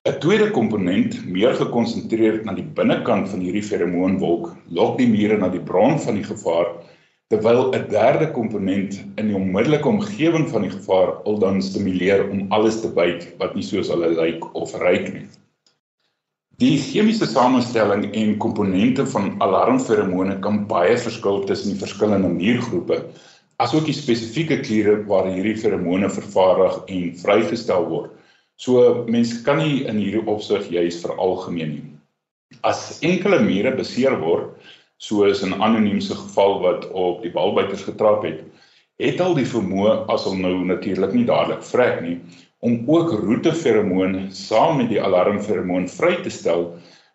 'n 0.07 0.19
Tweede 0.21 0.51
komponent, 0.51 1.27
meer 1.27 1.55
gekonsentreerd 1.55 2.45
na 2.45 2.55
die 2.55 2.71
binnekant 2.79 3.29
van 3.29 3.41
hierdie 3.41 3.63
feromoonwolk, 3.63 4.57
lok 4.69 4.99
die 4.99 5.09
mure 5.09 5.39
na 5.39 5.49
die 5.49 5.63
bron 5.71 5.99
van 6.01 6.15
die 6.15 6.25
gevaar 6.25 6.67
terwyl 7.33 7.71
'n 7.73 7.89
derde 7.89 8.31
komponent 8.33 8.99
in 9.21 9.31
die 9.31 9.37
onmiddellike 9.37 9.89
omgewing 9.89 10.49
van 10.49 10.67
die 10.67 10.75
gevaar 10.75 11.15
al 11.25 11.39
dan 11.39 11.63
stimuleer 11.63 12.29
om 12.31 12.47
alles 12.53 12.81
te 12.81 12.91
byt 12.99 13.31
wat 13.39 13.55
nie 13.55 13.65
soos 13.65 13.89
hulle 13.89 14.11
lyk 14.19 14.45
of 14.55 14.75
ruik 14.83 15.13
nie. 15.13 15.27
Die 16.63 16.77
chemiese 16.79 17.27
samestelling 17.27 18.13
en 18.15 18.37
komponente 18.39 19.07
van 19.11 19.33
alarmferomone 19.43 20.37
kan 20.45 20.67
baie 20.71 20.99
verskil 20.99 21.41
tussen 21.49 21.73
die 21.73 21.81
verskillende 21.81 22.29
muurgroepe, 22.31 23.01
asook 23.59 23.89
die 23.89 23.97
spesifieke 23.97 24.61
kliere 24.61 25.01
waar 25.09 25.27
hierdie 25.27 25.57
feromone 25.59 26.11
vervaardig 26.11 26.77
en 26.87 27.11
vrygestel 27.25 27.89
word. 27.91 28.13
So 28.57 29.03
mense 29.11 29.43
kan 29.43 29.59
nie 29.59 29.83
in 29.91 29.99
hierdie 29.99 30.23
opsig 30.31 30.71
juis 30.71 31.01
veralgemeen 31.03 31.75
nie. 31.75 31.91
As 32.63 33.01
enkele 33.03 33.41
mure 33.43 33.75
beseer 33.75 34.15
word, 34.21 34.53
soos 35.07 35.43
'n 35.45 35.61
anoniemse 35.69 36.15
geval 36.15 36.61
wat 36.61 36.91
op 36.91 37.23
die 37.23 37.33
balbuiters 37.33 37.85
getrap 37.91 38.25
het, 38.25 38.41
het 39.03 39.21
al 39.21 39.35
die 39.35 39.49
vermoë 39.49 40.05
as 40.09 40.25
hom 40.25 40.41
nou 40.41 40.57
natuurlik 40.65 41.13
nie 41.15 41.27
dadelik 41.29 41.63
vrek 41.63 42.01
nie 42.03 42.19
om 42.65 42.85
ook 42.87 43.11
roeteferomoon 43.21 44.31
saam 44.33 44.79
met 44.81 44.89
die 44.89 45.01
alarmferomoon 45.03 45.89
vry 45.89 46.15
te 46.25 46.31
stel 46.33 46.71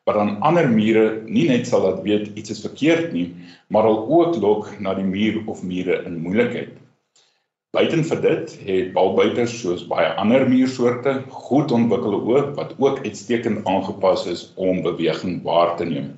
wat 0.06 0.18
dan 0.18 0.36
ander 0.46 0.68
mure 0.70 1.06
nie 1.26 1.48
net 1.50 1.66
sal 1.70 1.84
laat 1.86 2.04
weet 2.06 2.30
iets 2.38 2.54
is 2.54 2.62
verkeerd 2.66 3.12
nie, 3.14 3.28
maar 3.70 3.86
al 3.90 4.00
ook 4.10 4.38
lok 4.42 4.70
na 4.82 4.94
die 4.98 5.06
muur 5.06 5.42
of 5.46 5.64
mure 5.66 6.00
in 6.06 6.22
moeilikheid. 6.24 6.72
Buiten 7.78 8.02
vir 8.12 8.22
dit 8.22 8.56
het 8.66 8.94
balbuiters 8.96 9.54
soos 9.62 9.84
baie 9.90 10.10
ander 10.22 10.48
muursoorte 10.50 11.20
goed 11.50 11.74
ontwikkelde 11.74 12.22
oë 12.26 12.46
wat 12.58 12.74
ook 12.78 13.04
uitstekend 13.06 13.66
aangepas 13.70 14.26
is 14.30 14.48
om 14.58 14.82
beweging 14.86 15.44
waar 15.46 15.76
te 15.78 15.86
neem. 15.86 16.10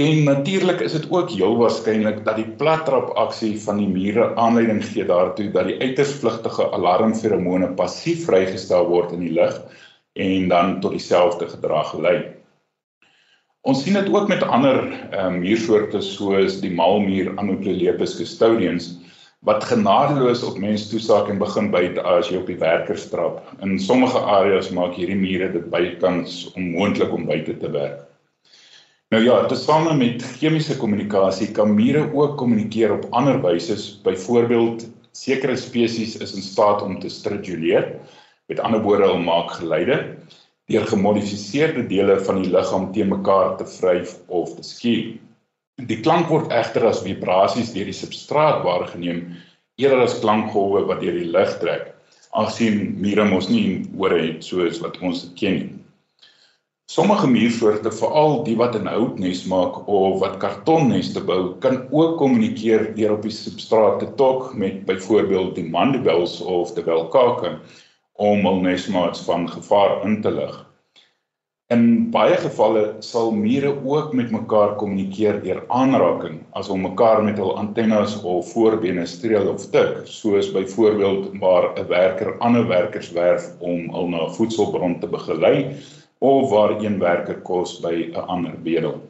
En 0.00 0.22
natuurlik 0.24 0.80
is 0.80 0.92
dit 0.96 1.06
ook 1.10 1.30
heel 1.30 1.56
waarskynlik 1.60 2.22
dat 2.24 2.38
die 2.40 2.48
plattrap 2.60 3.10
aksie 3.20 3.52
van 3.60 3.80
die 3.82 3.88
mure 3.88 4.30
aanleiding 4.40 4.80
gee 4.86 5.04
daartoe 5.04 5.50
dat 5.52 5.66
die 5.68 5.76
uiters 5.82 6.14
vlugtige 6.22 6.70
alarmferomone 6.76 7.68
passief 7.76 8.22
vrygestel 8.28 8.88
word 8.88 9.12
in 9.16 9.26
die 9.26 9.34
lug 9.36 9.58
en 10.16 10.48
dan 10.48 10.78
tot 10.80 10.96
dieselfde 10.96 11.50
gedrag 11.52 11.92
lei. 12.06 12.16
Ons 13.60 13.82
sien 13.84 13.98
dit 13.98 14.08
ook 14.08 14.28
met 14.32 14.42
ander 14.42 14.78
um, 15.12 15.40
muursoorte 15.42 16.00
soos 16.00 16.60
die 16.64 16.72
malmuur 16.72 17.34
Anoplolepis 17.42 18.16
custodians 18.16 18.94
wat 19.44 19.66
genadeloos 19.68 20.46
op 20.48 20.56
mense 20.60 20.88
toesak 20.88 21.28
en 21.28 21.42
begin 21.42 21.68
byt 21.74 22.00
as 22.00 22.32
jy 22.32 22.40
op 22.40 22.48
die 22.48 22.60
werkers 22.60 23.10
trap. 23.12 23.42
In 23.60 23.76
sommige 23.76 24.20
areas 24.20 24.72
maak 24.72 24.96
hierdie 24.96 25.20
mure 25.20 25.52
dit 25.52 25.68
bykans 25.72 26.46
onmoontlik 26.54 27.12
om 27.12 27.28
buite 27.28 27.58
te 27.60 27.72
werk. 27.76 28.09
Nou 29.10 29.24
ja, 29.24 29.40
tesame 29.50 29.90
met 29.98 30.22
chemiese 30.38 30.76
kommunikasie 30.78 31.48
kan 31.50 31.72
mure 31.74 32.04
ook 32.14 32.36
kommunikeer 32.38 32.92
op 32.94 33.08
ander 33.10 33.40
wyse, 33.42 33.74
byvoorbeeld 34.04 34.84
sekere 35.18 35.56
spesies 35.58 36.12
is 36.22 36.34
in 36.38 36.44
staat 36.46 36.84
om 36.86 37.00
te 37.02 37.10
striduleer, 37.10 37.88
met 38.46 38.62
ander 38.62 38.82
woorde 38.84 39.08
hulle 39.08 39.24
maak 39.24 39.50
geluide 39.58 39.96
deur 40.70 40.86
gemodifiseerde 40.86 41.82
dele 41.90 42.20
van 42.22 42.38
die 42.38 42.52
liggaam 42.54 42.86
te 42.94 43.08
mekaar 43.10 43.56
te 43.58 43.66
vryf 43.66 44.14
of 44.28 44.54
te 44.54 44.62
skuur. 44.68 45.18
Die 45.90 45.98
klank 46.06 46.30
word 46.30 46.54
egter 46.54 46.86
as 46.86 47.02
vibrasies 47.02 47.74
deur 47.74 47.90
die 47.90 47.96
substraat 47.96 48.62
waargeneem 48.62 49.24
eerder 49.82 50.06
as 50.06 50.20
klankgolwe 50.22 50.84
wat 50.86 51.02
deur 51.02 51.18
die 51.18 51.32
lug 51.34 51.58
trek, 51.58 51.90
aangesien 52.30 52.94
mure 53.02 53.26
mos 53.26 53.50
nie 53.50 53.80
ore 53.98 54.22
het 54.22 54.46
soos 54.46 54.78
wat 54.86 55.02
ons 55.02 55.26
dit 55.26 55.38
ken 55.42 55.58
nie. 55.58 55.70
Sommige 56.90 57.28
muursoorte, 57.30 57.90
veral 57.94 58.40
die 58.42 58.56
wat 58.58 58.74
in 58.74 58.88
houtnes 58.90 59.44
maak 59.46 59.76
of 59.86 60.16
wat 60.24 60.40
kartonneste 60.42 61.20
bou, 61.22 61.52
kan 61.62 61.84
ook 61.94 62.16
kommunikeer 62.18 62.88
deur 62.96 63.12
op 63.14 63.22
die 63.22 63.30
substraat 63.30 64.00
te 64.02 64.08
tok 64.18 64.48
met 64.58 64.80
byvoorbeeld 64.88 65.52
die 65.54 65.68
mandibles 65.70 66.40
of 66.42 66.72
die 66.74 66.82
welkake 66.88 67.52
om 68.18 68.42
hul 68.48 68.58
nesmaats 68.64 69.22
van 69.28 69.46
gevaar 69.52 70.00
in 70.08 70.18
te 70.24 70.34
lig. 70.34 70.56
In 71.70 71.84
baie 72.10 72.34
gevalle 72.42 72.82
sal 73.06 73.30
mure 73.38 73.70
ook 73.86 74.10
met 74.18 74.34
mekaar 74.34 74.74
kommunikeer 74.82 75.38
deur 75.46 75.62
aanraking, 75.70 76.42
as 76.58 76.72
om 76.74 76.82
mekaar 76.88 77.22
met 77.22 77.38
hul 77.38 77.54
antennes 77.62 78.18
of 78.26 78.50
voorbene 78.50 79.06
streel 79.06 79.46
of 79.54 79.70
tik, 79.70 80.02
soos 80.10 80.50
byvoorbeeld 80.58 81.38
waar 81.38 81.70
'n 81.78 81.86
werker 81.94 82.34
ander 82.42 82.66
werkers 82.66 83.14
werf 83.14 83.46
om 83.60 83.86
hul 83.94 84.10
na 84.10 84.26
'n 84.26 84.34
voedselbron 84.40 84.98
te 84.98 85.06
begelei 85.06 85.56
of 86.20 86.50
waar 86.50 86.70
een 86.80 86.98
werker 86.98 87.40
kos 87.40 87.80
by 87.80 88.10
'n 88.12 88.26
ander 88.28 88.54
bedel. 88.62 89.00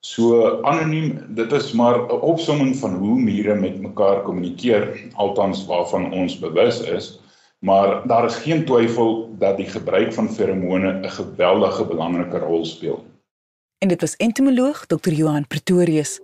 So 0.00 0.60
anoniem, 0.62 1.24
dit 1.28 1.52
is 1.52 1.72
maar 1.72 1.98
'n 1.98 2.20
opsomming 2.20 2.76
van 2.76 2.94
hoe 2.94 3.18
mure 3.20 3.54
met 3.54 3.80
mekaar 3.80 4.22
kommunikeer, 4.22 5.08
althans 5.12 5.66
waarvan 5.66 6.12
ons 6.12 6.38
bewus 6.38 6.80
is, 6.80 7.20
maar 7.58 8.06
daar 8.06 8.24
is 8.24 8.36
geen 8.36 8.64
twyfel 8.64 9.34
dat 9.38 9.56
die 9.56 9.66
gebruik 9.66 10.12
van 10.12 10.28
feromone 10.28 10.92
'n 10.92 11.10
geweldige 11.10 11.84
belangrike 11.86 12.38
rol 12.38 12.64
speel. 12.64 13.04
En 13.78 13.88
dit 13.88 14.00
was 14.00 14.16
entomoloog 14.16 14.86
Dr. 14.86 15.12
Johan 15.12 15.46
Pretorius. 15.46 16.20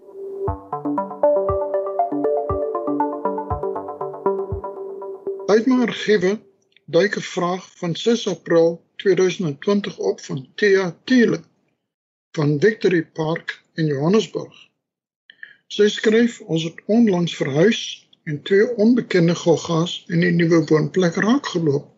Uit 5.47 5.67
my 5.67 5.83
argiewe 5.83 6.39
duik 6.85 7.17
'n 7.17 7.21
vraag 7.21 7.71
van 7.77 7.97
6 7.97 8.29
April 8.29 8.81
2020 9.01 9.99
op 9.99 10.21
van 10.21 10.49
Thea 10.55 10.97
Thiele 11.05 11.41
van 12.37 12.61
Victory 12.61 13.05
Park 13.05 13.63
in 13.75 13.87
Johannesburg. 13.87 14.55
Sy 15.71 15.89
skryf 15.89 16.41
ons 16.41 16.67
het 16.67 16.83
onlangs 16.87 17.37
verhuis 17.37 17.81
en 18.29 18.43
twee 18.43 18.67
onbekende 18.77 19.35
goggas 19.35 20.05
in 20.13 20.21
die 20.25 20.33
nuwe 20.35 20.61
woonplek 20.69 21.17
raak 21.25 21.49
geloop. 21.55 21.89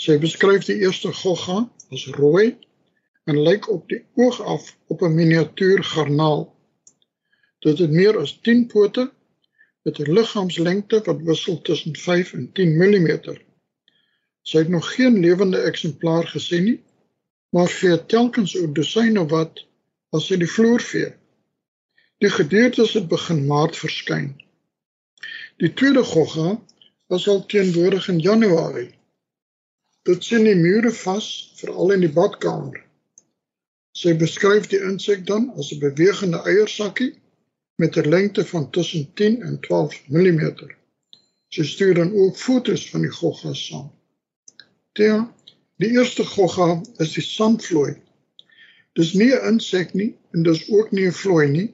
Sy 0.00 0.18
beskryf 0.20 0.66
die 0.68 0.78
eerste 0.82 1.12
gogga 1.22 1.62
as 1.94 2.06
rooi 2.18 2.56
en 3.30 3.40
lyk 3.46 3.70
op 3.72 3.86
die 3.92 4.02
oog 4.18 4.42
af 4.42 4.72
op 4.92 5.02
'n 5.02 5.14
miniatuur 5.14 5.84
garnaal. 5.84 6.46
Dit 7.64 7.78
het 7.78 7.90
meer 7.90 8.18
as 8.18 8.38
10 8.42 8.66
pote 8.66 9.10
met 9.82 9.98
'n 9.98 10.12
liggaamslengte 10.12 11.02
wat 11.04 11.22
wissel 11.22 11.60
tussen 11.60 11.96
5 11.96 12.32
en 12.32 12.52
10 12.52 12.76
mm. 12.76 13.45
Sy 14.46 14.62
het 14.62 14.68
nog 14.70 14.86
geen 14.94 15.18
lewende 15.18 15.58
eksemplaar 15.66 16.26
gesien 16.30 16.64
nie, 16.64 16.80
maar 17.50 17.70
vee 17.72 17.96
telkens 18.06 18.54
oor 18.54 18.70
dosyne 18.74 19.24
wat 19.32 19.64
as 20.14 20.28
sy 20.30 20.38
die 20.38 20.50
vloer 20.50 20.82
vee. 20.90 21.08
Die 22.22 22.30
gedeeltes 22.30 22.94
het 22.94 23.08
begin 23.10 23.42
maart 23.50 23.76
verskyn. 23.76 24.28
Die 25.58 25.72
tweede 25.74 26.04
gogga 26.04 26.54
was 27.12 27.26
al 27.28 27.42
teenwoordig 27.50 28.08
in 28.12 28.22
Januarie. 28.22 28.92
Dit 30.06 30.24
sien 30.24 30.46
die 30.46 30.54
mure 30.54 30.92
vas, 30.94 31.26
veral 31.58 31.96
in 31.96 32.06
die 32.06 32.12
badkamer. 32.12 32.78
Sy 33.96 34.14
beskryf 34.20 34.70
die 34.70 34.82
insek 34.92 35.26
dan 35.26 35.50
as 35.58 35.72
'n 35.72 35.82
bewegende 35.82 36.44
eiersakkie 36.46 37.12
met 37.82 37.96
'n 37.96 38.08
lengte 38.14 38.44
van 38.44 38.70
tussen 38.70 39.10
10 39.14 39.42
en 39.42 39.60
12 39.60 40.02
mm. 40.08 40.42
Sy 41.48 41.64
stuur 41.64 41.94
dan 41.94 42.12
ook 42.14 42.36
foto's 42.36 42.90
van 42.90 43.00
die 43.00 43.16
gogga 43.20 43.52
saam. 43.52 43.95
Theo, 44.96 45.16
die 45.76 45.90
eerste 45.92 46.24
gogga 46.24 46.80
is 47.04 47.10
die 47.12 47.22
sandvlooi. 47.24 47.98
Dis 48.96 49.10
nie 49.20 49.28
'n 49.34 49.48
insek 49.48 49.92
nie 50.00 50.14
en 50.32 50.46
dis 50.46 50.62
ook 50.72 50.94
nie 50.96 51.04
'n 51.08 51.18
vlooi 51.18 51.48
nie, 51.56 51.66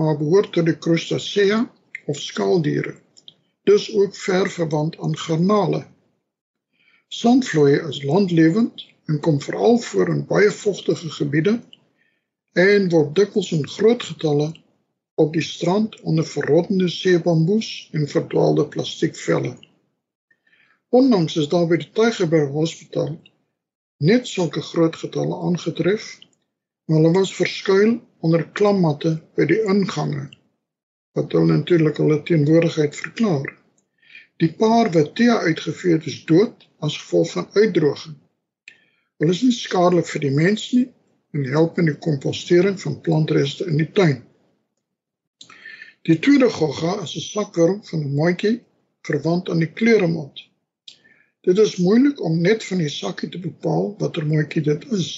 maar 0.00 0.18
behoort 0.20 0.52
tot 0.52 0.66
die 0.68 0.76
Crustacea 0.86 1.60
of 2.06 2.20
skaaldiere. 2.20 2.94
Dis 3.70 3.88
ook 3.94 4.16
ver 4.16 4.50
verwant 4.56 4.98
aan 4.98 5.16
garnale. 5.16 5.82
Sandvlooi 7.08 7.80
is 7.88 8.02
landlewend 8.02 8.86
en 9.08 9.20
kom 9.20 9.40
veral 9.40 9.78
voor 9.78 10.08
in 10.16 10.26
baie 10.26 10.50
vogtige 10.50 11.10
gebiede 11.10 11.60
en 12.52 12.90
word 12.90 13.14
dikwels 13.14 13.52
in 13.52 13.68
groot 13.68 14.02
getalle 14.02 14.52
op 15.14 15.32
die 15.32 15.48
strand 15.48 16.00
onder 16.00 16.26
verrottende 16.26 16.88
seebamboes 16.88 17.88
en 17.92 18.08
verdwaalde 18.08 18.68
plastiekvelle. 18.68 19.56
Ondanks 20.94 21.36
is 21.36 21.48
daar 21.50 21.64
by 21.66 21.76
die 21.82 21.90
Tygerberg 21.90 22.52
Hospitaal 22.54 23.16
net 24.08 24.28
sulke 24.30 24.60
groot 24.62 24.94
getalle 25.00 25.40
aangetref, 25.48 26.04
maar 26.86 27.00
hulle 27.00 27.10
was 27.16 27.32
verskuil 27.34 27.96
onder 28.22 28.44
klammatte 28.58 29.10
by 29.34 29.46
die 29.50 29.58
ingange 29.72 30.28
wat 31.18 31.34
hulle 31.34 31.56
natuurlik 31.56 31.98
hulle 31.98 32.20
teenwoordigheid 32.28 32.94
verklaar. 33.00 33.50
Die 34.38 34.52
paar 34.62 34.92
wat 34.94 35.10
tee 35.18 35.34
uitgevee 35.48 35.96
het 35.96 36.06
is 36.14 36.20
dood 36.30 36.62
as 36.78 37.00
gevolg 37.02 37.34
van 37.34 37.50
uitdroging. 37.58 38.14
Hulle 39.18 39.34
is 39.34 39.42
nie 39.48 39.58
skadelik 39.58 40.06
vir 40.14 40.26
die 40.28 40.32
mens 40.38 40.70
nie 40.78 40.86
en 41.34 41.52
help 41.58 41.82
in 41.82 41.90
die 41.90 41.98
kompostering 42.08 42.78
van 42.86 43.00
plantreste 43.02 43.66
in 43.66 43.82
die 43.82 43.90
tuin. 43.98 44.20
Die 46.06 46.20
tweede 46.22 46.54
gogga 46.62 47.00
is 47.02 47.18
'n 47.18 47.28
slakworm 47.28 47.82
van 47.90 48.06
'n 48.06 48.16
maatjie 48.22 48.56
verwant 49.02 49.50
aan 49.50 49.66
die 49.66 49.74
kleuremot. 49.82 50.50
Dit 51.44 51.58
is 51.58 51.76
moeilik 51.76 52.20
om 52.24 52.40
net 52.40 52.64
van 52.64 52.78
die 52.80 52.88
sakkie 52.88 53.28
te 53.28 53.38
bepaal 53.38 53.90
watter 54.00 54.24
mooitjie 54.26 54.62
dit 54.64 54.84
is. 54.96 55.08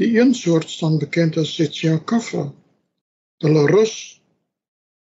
Die 0.00 0.14
een 0.16 0.34
soort 0.34 0.70
staan 0.72 0.96
bekend 0.98 1.36
as 1.36 1.52
Setsia 1.54 1.98
kafra. 2.12 2.46
Hulle 3.44 3.66
rus 3.68 3.94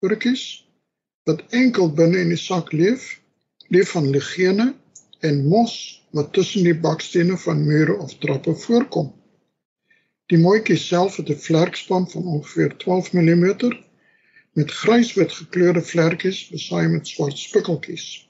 burkies 0.02 0.42
wat 1.30 1.44
enkel 1.54 1.92
binne 1.94 2.18
in 2.24 2.34
die 2.34 2.40
sak 2.40 2.72
leef, 2.74 3.06
leef 3.70 3.94
van 3.94 4.10
ligene 4.10 4.72
en 5.22 5.42
mos 5.46 5.78
wat 6.10 6.32
tussen 6.34 6.66
die 6.66 6.74
bakstene 6.74 7.38
van 7.38 7.62
mure 7.66 7.98
of 8.02 8.18
trappe 8.18 8.54
voorkom. 8.66 9.12
Die 10.26 10.42
mooitjie 10.42 10.80
self 10.82 11.16
het 11.22 11.30
'n 11.30 11.42
vlerkspan 11.46 12.10
van 12.10 12.24
ongeveer 12.24 12.76
12 12.76 13.12
mm 13.12 13.46
met 14.52 14.70
gryswit 14.82 15.32
gekleurde 15.32 15.82
vlerkies 15.82 16.48
besaai 16.50 16.88
met 16.88 17.06
swart 17.06 17.38
spikkeltjies. 17.38 18.27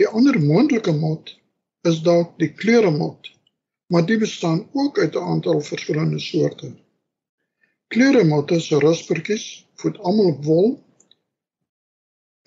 Die 0.00 0.06
ander 0.08 0.38
moontlike 0.40 0.92
mot 0.96 1.30
is 1.88 1.98
dalk 2.04 2.38
die 2.40 2.48
kleuremot, 2.60 3.28
maar 3.92 4.06
die 4.08 4.16
bestaan 4.22 4.62
ook 4.72 4.98
uit 4.98 5.16
'n 5.18 5.26
aantal 5.32 5.60
verskillende 5.60 6.20
soorte. 6.26 6.70
Kleuremotte 7.92 8.60
se 8.60 8.78
ruspertjies 8.78 9.44
voed 9.82 9.98
almal 9.98 10.30
op 10.30 10.44
wol 10.44 10.70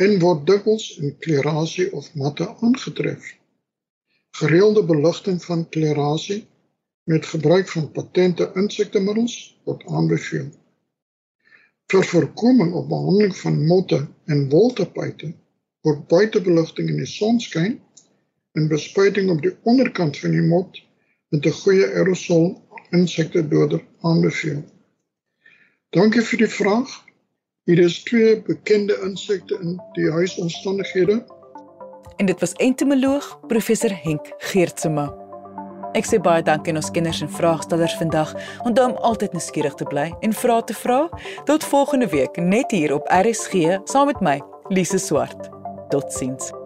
en 0.06 0.20
word 0.24 0.42
dikwels 0.48 0.88
in 0.98 1.14
kleurasie 1.18 1.88
of 1.94 2.10
matte 2.16 2.50
aangetref. 2.50 3.30
Gereelde 4.42 4.84
beligting 4.84 5.44
van 5.44 5.70
kleurasie 5.70 6.42
met 7.04 7.26
gebruik 7.26 7.70
van 7.70 7.92
patente 7.92 8.52
insektemiddels 8.56 9.38
word 9.64 9.86
aanbeveel. 9.86 10.50
Vir 11.94 12.04
voorkoming 12.04 12.74
op 12.74 12.90
behandeling 12.90 13.36
van 13.38 13.66
motte 13.66 14.08
en 14.26 14.50
woltapuite 14.50 15.34
word 15.86 16.08
buitebeligting 16.10 16.90
in 16.90 17.00
die 17.04 17.10
sonskyn 17.10 17.78
en 18.58 18.70
bespuiting 18.72 19.30
op 19.30 19.42
die 19.46 19.54
onderkant 19.70 20.18
van 20.18 20.34
die 20.34 20.46
mot 20.46 20.80
met 21.34 21.46
'n 21.46 21.58
goeie 21.62 21.86
aerosol 21.86 22.48
insektedoder 22.92 23.82
aanbeveel. 24.02 24.64
Dankie 25.90 26.22
vir 26.22 26.38
die 26.38 26.52
vraag. 26.52 26.90
Hier 27.66 27.80
is 27.80 28.04
twee 28.04 28.42
bekende 28.42 28.98
insekte 29.04 29.58
in 29.62 29.82
die 29.94 30.12
huisomstandighede. 30.12 31.24
En 32.18 32.26
dit 32.26 32.40
was 32.40 32.54
entomoloog 32.54 33.40
professor 33.48 33.94
Henk 34.04 34.34
Geertsema. 34.38 35.08
Ek 35.96 36.06
sê 36.06 36.20
baie 36.20 36.44
dankie 36.44 36.74
aan 36.74 36.82
ons 36.82 36.92
kenners 36.92 37.22
en 37.22 37.32
vraagstellers 37.32 37.96
vandag. 37.96 38.36
Onthou 38.64 38.92
om 38.92 38.98
altyd 38.98 39.34
nuuskierig 39.34 39.74
te 39.74 39.88
bly 39.88 40.12
en 40.20 40.34
vra 40.34 40.62
te 40.62 40.74
vra. 40.74 41.10
Tot 41.46 41.64
volgende 41.64 42.08
week 42.08 42.36
net 42.36 42.72
hier 42.72 42.94
op 42.94 43.08
RSG 43.08 43.80
saam 43.84 44.12
met 44.12 44.20
my, 44.20 44.42
Lise 44.70 45.00
Swart. 45.00 45.55
Totsiens. 45.90 46.65